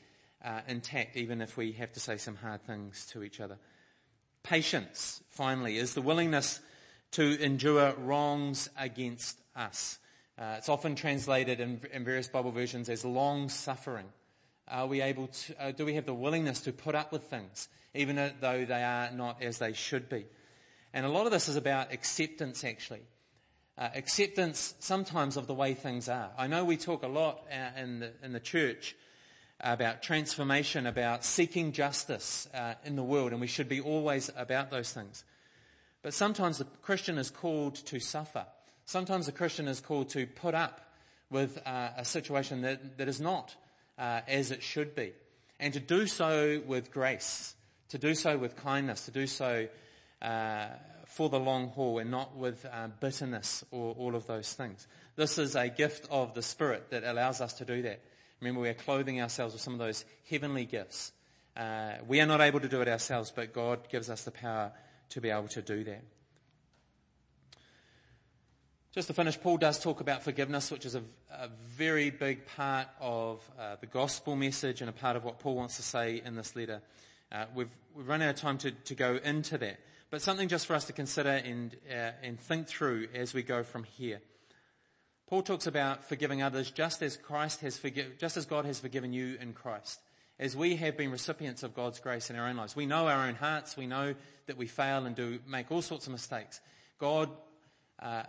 uh, 0.43 0.61
intact, 0.67 1.17
even 1.17 1.43
if 1.43 1.57
we 1.57 1.73
have 1.73 1.93
to 1.93 2.01
say 2.01 2.17
some 2.17 2.37
hard 2.37 2.63
things 2.63 3.07
to 3.13 3.23
each 3.23 3.41
other? 3.41 3.59
Patience, 4.49 5.23
finally, 5.29 5.77
is 5.77 5.93
the 5.93 6.01
willingness 6.01 6.61
to 7.11 7.39
endure 7.39 7.93
wrongs 7.99 8.71
against 8.79 9.39
us. 9.55 9.99
Uh, 10.39 10.55
it's 10.57 10.71
often 10.71 10.95
translated 10.95 11.61
in, 11.61 11.83
in, 11.93 12.03
various 12.03 12.29
Bible 12.29 12.51
versions 12.51 12.89
as 12.89 13.05
long 13.05 13.51
suffering. 13.51 14.07
Are 14.67 14.87
we 14.87 15.03
able 15.03 15.27
to, 15.27 15.63
uh, 15.63 15.73
do 15.73 15.85
we 15.85 15.97
have 15.97 16.07
the 16.07 16.15
willingness 16.15 16.61
to 16.63 16.73
put 16.73 16.95
up 16.95 17.13
with 17.13 17.25
things, 17.25 17.69
even 17.93 18.17
though 18.17 18.65
they 18.65 18.83
are 18.83 19.11
not 19.11 19.43
as 19.43 19.59
they 19.59 19.75
should 19.75 20.09
be? 20.09 20.25
And 20.95 21.05
a 21.05 21.11
lot 21.11 21.27
of 21.27 21.33
this 21.33 21.51
is 21.51 21.57
about 21.57 21.93
acceptance, 21.93 22.65
actually. 22.65 23.03
Uh, 23.77 23.91
acceptance 23.95 24.75
sometimes 24.79 25.37
of 25.37 25.47
the 25.47 25.53
way 25.53 25.75
things 25.75 26.09
are. 26.09 26.31
I 26.39 26.47
know 26.47 26.65
we 26.65 26.79
talk 26.79 27.03
a 27.03 27.09
lot 27.09 27.45
uh, 27.53 27.79
in 27.79 28.01
the, 28.01 28.13
in 28.23 28.33
the 28.33 28.41
church 28.41 28.97
about 29.61 30.03
transformation, 30.03 30.87
about 30.87 31.25
seeking 31.25 31.73
justice 31.73 32.49
uh, 32.55 32.75
in 32.85 32.97
the 32.97 33.03
world, 33.03 33.33
and 33.33 33.41
we 33.41 33.47
should 33.47 33.69
be 33.69 33.81
always 33.81 34.31
about 34.37 34.71
those 34.71 34.93
things. 34.93 35.25
But 36.03 36.15
sometimes 36.15 36.59
the 36.59 36.67
Christian 36.83 37.19
is 37.19 37.31
called 37.31 37.75
to 37.87 37.99
suffer. 37.99 38.47
Sometimes 38.85 39.27
the 39.27 39.33
Christian 39.33 39.67
is 39.67 39.81
called 39.81 40.11
to 40.11 40.27
put 40.27 40.55
up 40.55 40.81
with 41.31 41.59
uh, 41.67 41.91
a 41.97 42.05
situation 42.05 42.63
that, 42.63 42.99
that 42.99 43.09
is 43.09 43.21
not 43.21 43.55
uh, 43.99 44.21
as 44.29 44.51
it 44.51 44.63
should 44.63 44.95
be. 44.95 45.13
And 45.61 45.75
to 45.75 45.81
do 45.81 46.07
so 46.07 46.63
with 46.67 46.93
grace, 46.93 47.55
to 47.89 47.99
do 47.99 48.15
so 48.15 48.39
with 48.39 48.57
kindness, 48.57 49.07
to 49.07 49.11
do 49.11 49.27
so 49.27 49.67
uh, 50.23 50.67
for 51.07 51.29
the 51.29 51.41
long 51.41 51.69
haul 51.71 51.99
and 51.99 52.11
not 52.11 52.37
with 52.37 52.65
uh, 52.65 52.89
bitterness 53.01 53.65
or 53.71 53.95
all 53.99 54.15
of 54.15 54.27
those 54.27 54.53
things. 54.53 54.87
This 55.17 55.37
is 55.37 55.57
a 55.57 55.69
gift 55.69 56.07
of 56.11 56.35
the 56.35 56.43
Spirit 56.43 56.91
that 56.91 57.03
allows 57.03 57.41
us 57.41 57.55
to 57.55 57.65
do 57.65 57.83
that. 57.83 58.01
Remember, 58.41 58.61
we 58.61 58.69
are 58.69 58.75
clothing 58.75 59.21
ourselves 59.21 59.55
with 59.55 59.63
some 59.63 59.73
of 59.73 59.79
those 59.79 60.05
heavenly 60.31 60.65
gifts. 60.65 61.13
Uh, 61.57 61.95
we 62.07 62.21
are 62.21 62.27
not 62.27 62.41
able 62.41 62.61
to 62.61 62.69
do 62.69 62.81
it 62.81 62.89
ourselves, 62.89 63.33
but 63.35 63.53
God 63.53 63.89
gives 63.89 64.09
us 64.09 64.23
the 64.23 64.31
power 64.31 64.73
to 65.11 65.21
be 65.21 65.31
able 65.31 65.49
to 65.49 65.63
do 65.63 65.83
that. 65.85 66.05
Just 68.95 69.09
to 69.09 69.15
finish, 69.15 69.41
Paul 69.41 69.59
does 69.59 69.79
talk 69.79 70.01
about 70.01 70.23
forgiveness, 70.23 70.71
which 70.71 70.87
is 70.87 70.95
a, 70.95 71.03
a 71.31 71.49
very 71.77 72.11
big 72.11 72.47
part 72.47 72.89
of 73.01 73.49
uh, 73.59 73.77
the 73.81 73.87
gospel 73.87 74.35
message 74.35 74.81
and 74.81 74.89
a 74.89 74.93
part 74.93 75.17
of 75.17 75.25
what 75.25 75.41
Paul 75.41 75.57
wants 75.57 75.77
to 75.77 75.83
say 75.83 76.23
in 76.25 76.37
this 76.37 76.57
letter. 76.57 76.81
Uh, 77.31 77.45
we've, 77.55 77.69
we've, 77.95 78.09
run 78.09 78.23
out 78.23 78.31
of 78.31 78.37
time 78.37 78.57
to, 78.59 78.71
to, 78.71 78.95
go 78.95 79.21
into 79.23 79.59
that, 79.59 79.79
but 80.11 80.23
something 80.23 80.49
just 80.49 80.67
for 80.67 80.75
us 80.75 80.87
to 80.87 80.93
consider 80.93 81.31
and, 81.31 81.77
uh, 81.91 82.13
and 82.23 82.41
think 82.41 82.67
through 82.67 83.09
as 83.15 83.35
we 83.35 83.43
go 83.43 83.63
from 83.63 83.85
here. 83.85 84.21
Paul 85.29 85.43
talks 85.43 85.67
about 85.67 86.05
forgiving 86.05 86.41
others 86.41 86.71
just 86.71 87.03
as 87.03 87.19
Christ 87.19 87.61
has 87.61 87.77
forgiven, 87.77 88.13
just 88.19 88.39
as 88.39 88.47
God 88.47 88.65
has 88.65 88.81
forgiven 88.81 89.13
you 89.13 89.37
in 89.39 89.53
Christ. 89.53 90.01
As 90.39 90.57
we 90.57 90.77
have 90.77 90.97
been 90.97 91.11
recipients 91.11 91.63
of 91.63 91.75
God's 91.75 92.01
grace 92.01 92.31
in 92.31 92.37
our 92.37 92.49
own 92.49 92.57
lives. 92.57 92.75
We 92.75 92.87
know 92.87 93.09
our 93.09 93.27
own 93.27 93.35
hearts. 93.35 93.77
We 93.77 93.87
know 93.87 94.15
that 94.47 94.57
we 94.57 94.67
fail 94.67 95.05
and 95.05 95.15
do 95.15 95.41
make 95.47 95.71
all 95.71 95.83
sorts 95.83 96.07
of 96.07 96.13
mistakes. 96.13 96.63
God 96.99 97.29
uh, 97.99 98.23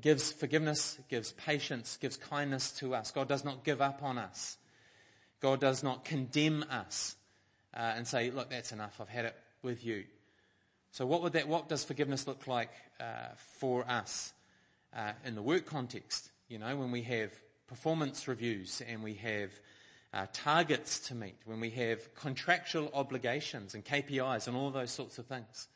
gives 0.00 0.30
forgiveness, 0.30 1.00
gives 1.08 1.32
patience, 1.32 1.96
gives 2.00 2.16
kindness 2.16 2.70
to 2.72 2.94
us. 2.94 3.10
God 3.10 3.26
does 3.26 3.44
not 3.44 3.64
give 3.64 3.80
up 3.80 4.04
on 4.04 4.18
us. 4.18 4.58
God 5.40 5.60
does 5.60 5.82
not 5.82 6.04
condemn 6.04 6.64
us 6.70 7.16
uh, 7.74 7.94
and 7.96 8.06
say, 8.06 8.30
"Look, 8.30 8.50
that's 8.50 8.70
enough. 8.70 9.00
I've 9.00 9.08
had 9.08 9.24
it 9.24 9.36
with 9.62 9.84
you." 9.84 10.04
So, 10.92 11.06
what 11.06 11.22
would 11.22 11.32
that? 11.32 11.48
What 11.48 11.68
does 11.68 11.82
forgiveness 11.82 12.28
look 12.28 12.46
like 12.46 12.70
uh, 13.00 13.34
for 13.58 13.84
us? 13.90 14.32
Uh, 14.96 15.12
in 15.24 15.34
the 15.34 15.42
work 15.42 15.66
context, 15.66 16.30
you 16.48 16.58
know, 16.58 16.76
when 16.76 16.90
we 16.90 17.02
have 17.02 17.32
performance 17.66 18.28
reviews 18.28 18.82
and 18.86 19.02
we 19.02 19.14
have 19.14 19.50
uh, 20.12 20.26
targets 20.32 21.00
to 21.08 21.14
meet, 21.14 21.36
when 21.46 21.60
we 21.60 21.70
have 21.70 22.14
contractual 22.14 22.90
obligations 22.92 23.74
and 23.74 23.84
KPIs 23.84 24.46
and 24.46 24.56
all 24.56 24.70
those 24.70 24.90
sorts 24.90 25.18
of 25.18 25.26
things. 25.26 25.68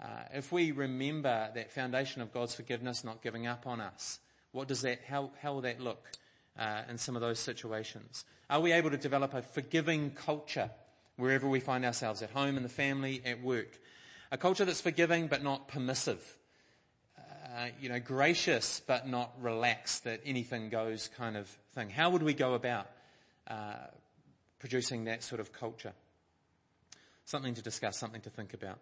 Uh, 0.00 0.06
if 0.32 0.52
we 0.52 0.70
remember 0.70 1.50
that 1.54 1.72
foundation 1.72 2.22
of 2.22 2.32
God's 2.32 2.54
forgiveness 2.54 3.04
not 3.04 3.22
giving 3.22 3.46
up 3.46 3.66
on 3.66 3.80
us, 3.80 4.20
what 4.52 4.68
does 4.68 4.82
that, 4.82 5.00
how, 5.06 5.30
how 5.42 5.54
will 5.54 5.60
that 5.62 5.80
look 5.80 6.06
uh, 6.58 6.82
in 6.88 6.96
some 6.96 7.16
of 7.16 7.22
those 7.22 7.38
situations? 7.38 8.24
Are 8.48 8.60
we 8.60 8.72
able 8.72 8.90
to 8.90 8.96
develop 8.96 9.34
a 9.34 9.42
forgiving 9.42 10.10
culture 10.12 10.70
wherever 11.16 11.48
we 11.48 11.60
find 11.60 11.84
ourselves, 11.84 12.22
at 12.22 12.30
home, 12.30 12.56
in 12.56 12.62
the 12.62 12.68
family, 12.68 13.20
at 13.26 13.42
work? 13.42 13.78
A 14.32 14.38
culture 14.38 14.64
that's 14.64 14.80
forgiving 14.80 15.26
but 15.26 15.42
not 15.42 15.68
permissive 15.68 16.38
uh, 17.56 17.66
you 17.80 17.88
know, 17.88 17.98
gracious 17.98 18.80
but 18.86 19.08
not 19.08 19.32
relaxed, 19.40 20.04
that 20.04 20.20
anything 20.24 20.68
goes 20.68 21.08
kind 21.16 21.36
of 21.36 21.48
thing. 21.74 21.90
How 21.90 22.10
would 22.10 22.22
we 22.22 22.34
go 22.34 22.54
about 22.54 22.86
uh, 23.48 23.74
producing 24.60 25.04
that 25.04 25.22
sort 25.22 25.40
of 25.40 25.52
culture? 25.52 25.92
Something 27.24 27.54
to 27.54 27.62
discuss, 27.62 27.98
something 27.98 28.20
to 28.22 28.30
think 28.30 28.54
about. 28.54 28.78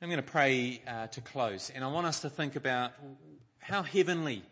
I'm 0.00 0.08
going 0.08 0.22
to 0.22 0.30
pray 0.30 0.80
uh, 0.86 1.08
to 1.08 1.20
close, 1.20 1.70
and 1.74 1.84
I 1.84 1.88
want 1.88 2.06
us 2.06 2.20
to 2.20 2.30
think 2.30 2.56
about 2.56 2.92
how 3.58 3.82
heavenly 3.82 4.42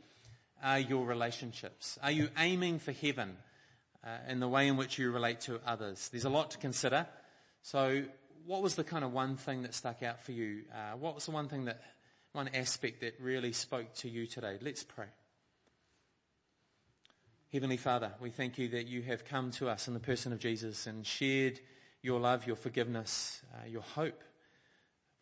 are 0.62 0.78
your 0.78 1.06
relationships? 1.06 1.98
Are 2.02 2.10
you 2.10 2.28
aiming 2.36 2.80
for 2.80 2.92
heaven 2.92 3.36
uh, 4.04 4.08
in 4.28 4.40
the 4.40 4.48
way 4.48 4.68
in 4.68 4.76
which 4.76 4.98
you 4.98 5.10
relate 5.10 5.40
to 5.42 5.60
others? 5.66 6.08
There's 6.10 6.24
a 6.24 6.30
lot 6.30 6.50
to 6.52 6.58
consider. 6.58 7.06
So, 7.62 8.04
what 8.44 8.62
was 8.62 8.74
the 8.74 8.84
kind 8.84 9.04
of 9.04 9.12
one 9.12 9.36
thing 9.36 9.62
that 9.62 9.74
stuck 9.74 10.02
out 10.02 10.20
for 10.20 10.32
you? 10.32 10.62
Uh, 10.72 10.96
what 10.96 11.14
was 11.14 11.26
the 11.26 11.30
one 11.30 11.48
thing 11.48 11.66
that 11.66 11.80
one 12.32 12.48
aspect 12.48 13.00
that 13.00 13.14
really 13.20 13.52
spoke 13.52 13.94
to 13.94 14.08
you 14.08 14.26
today. 14.26 14.58
Let's 14.60 14.84
pray. 14.84 15.06
Heavenly 17.52 17.78
Father, 17.78 18.12
we 18.20 18.30
thank 18.30 18.58
you 18.58 18.68
that 18.68 18.86
you 18.86 19.02
have 19.02 19.24
come 19.24 19.50
to 19.52 19.68
us 19.68 19.88
in 19.88 19.94
the 19.94 20.00
person 20.00 20.32
of 20.32 20.38
Jesus 20.38 20.86
and 20.86 21.06
shared 21.06 21.58
your 22.02 22.20
love, 22.20 22.46
your 22.46 22.56
forgiveness, 22.56 23.40
uh, 23.54 23.66
your 23.66 23.82
hope 23.82 24.22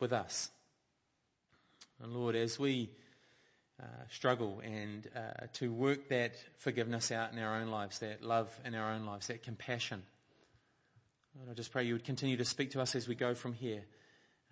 with 0.00 0.12
us. 0.12 0.50
And 2.02 2.12
Lord, 2.12 2.34
as 2.34 2.58
we 2.58 2.90
uh, 3.80 3.84
struggle 4.10 4.60
and 4.64 5.08
uh, 5.14 5.46
to 5.54 5.72
work 5.72 6.08
that 6.08 6.34
forgiveness 6.58 7.12
out 7.12 7.32
in 7.32 7.38
our 7.38 7.60
own 7.60 7.68
lives, 7.68 8.00
that 8.00 8.22
love 8.22 8.52
in 8.64 8.74
our 8.74 8.92
own 8.92 9.06
lives, 9.06 9.28
that 9.28 9.42
compassion, 9.44 10.02
Lord, 11.36 11.50
I 11.50 11.54
just 11.54 11.70
pray 11.70 11.84
you 11.84 11.92
would 11.92 12.04
continue 12.04 12.36
to 12.38 12.44
speak 12.44 12.72
to 12.72 12.80
us 12.80 12.96
as 12.96 13.06
we 13.06 13.14
go 13.14 13.34
from 13.34 13.52
here 13.52 13.84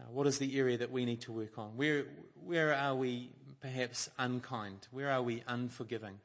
Uh, 0.01 0.05
what 0.11 0.27
is 0.27 0.39
the 0.39 0.59
area 0.59 0.77
that 0.79 0.91
we 0.91 1.05
need 1.05 1.21
to 1.23 1.33
work 1.33 1.59
on? 1.59 1.77
Where, 1.77 2.05
where 2.45 2.75
are 2.75 2.95
we 2.95 3.31
perhaps 3.61 4.11
unkind? 4.19 4.89
Where 4.91 5.11
are 5.11 5.23
we 5.23 5.43
unforgiving? 5.47 6.19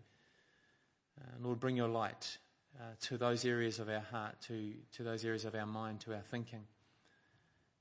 Uh, 1.20 1.24
Lord, 1.42 1.60
bring 1.60 1.78
your 1.78 1.88
light 1.88 2.38
uh, 2.80 2.84
to 3.02 3.18
those 3.18 3.46
areas 3.46 3.80
of 3.80 3.90
our 3.90 4.00
heart, 4.00 4.36
to, 4.48 4.74
to 4.94 5.04
those 5.04 5.24
areas 5.24 5.46
of 5.46 5.54
our 5.56 5.66
mind, 5.66 6.00
to 6.02 6.14
our 6.14 6.22
thinking. 6.22 6.64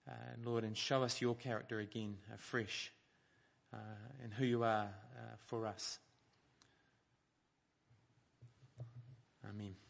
Uh, 0.08 0.12
Lord, 0.44 0.64
and 0.64 0.76
show 0.76 1.02
us 1.02 1.20
your 1.20 1.34
character 1.34 1.80
again 1.80 2.16
afresh 2.34 2.92
uh, 3.72 3.76
and 4.22 4.32
who 4.32 4.44
you 4.44 4.62
are 4.64 4.88
uh, 5.16 5.36
for 5.46 5.66
us. 5.66 5.98
Amen. 9.48 9.87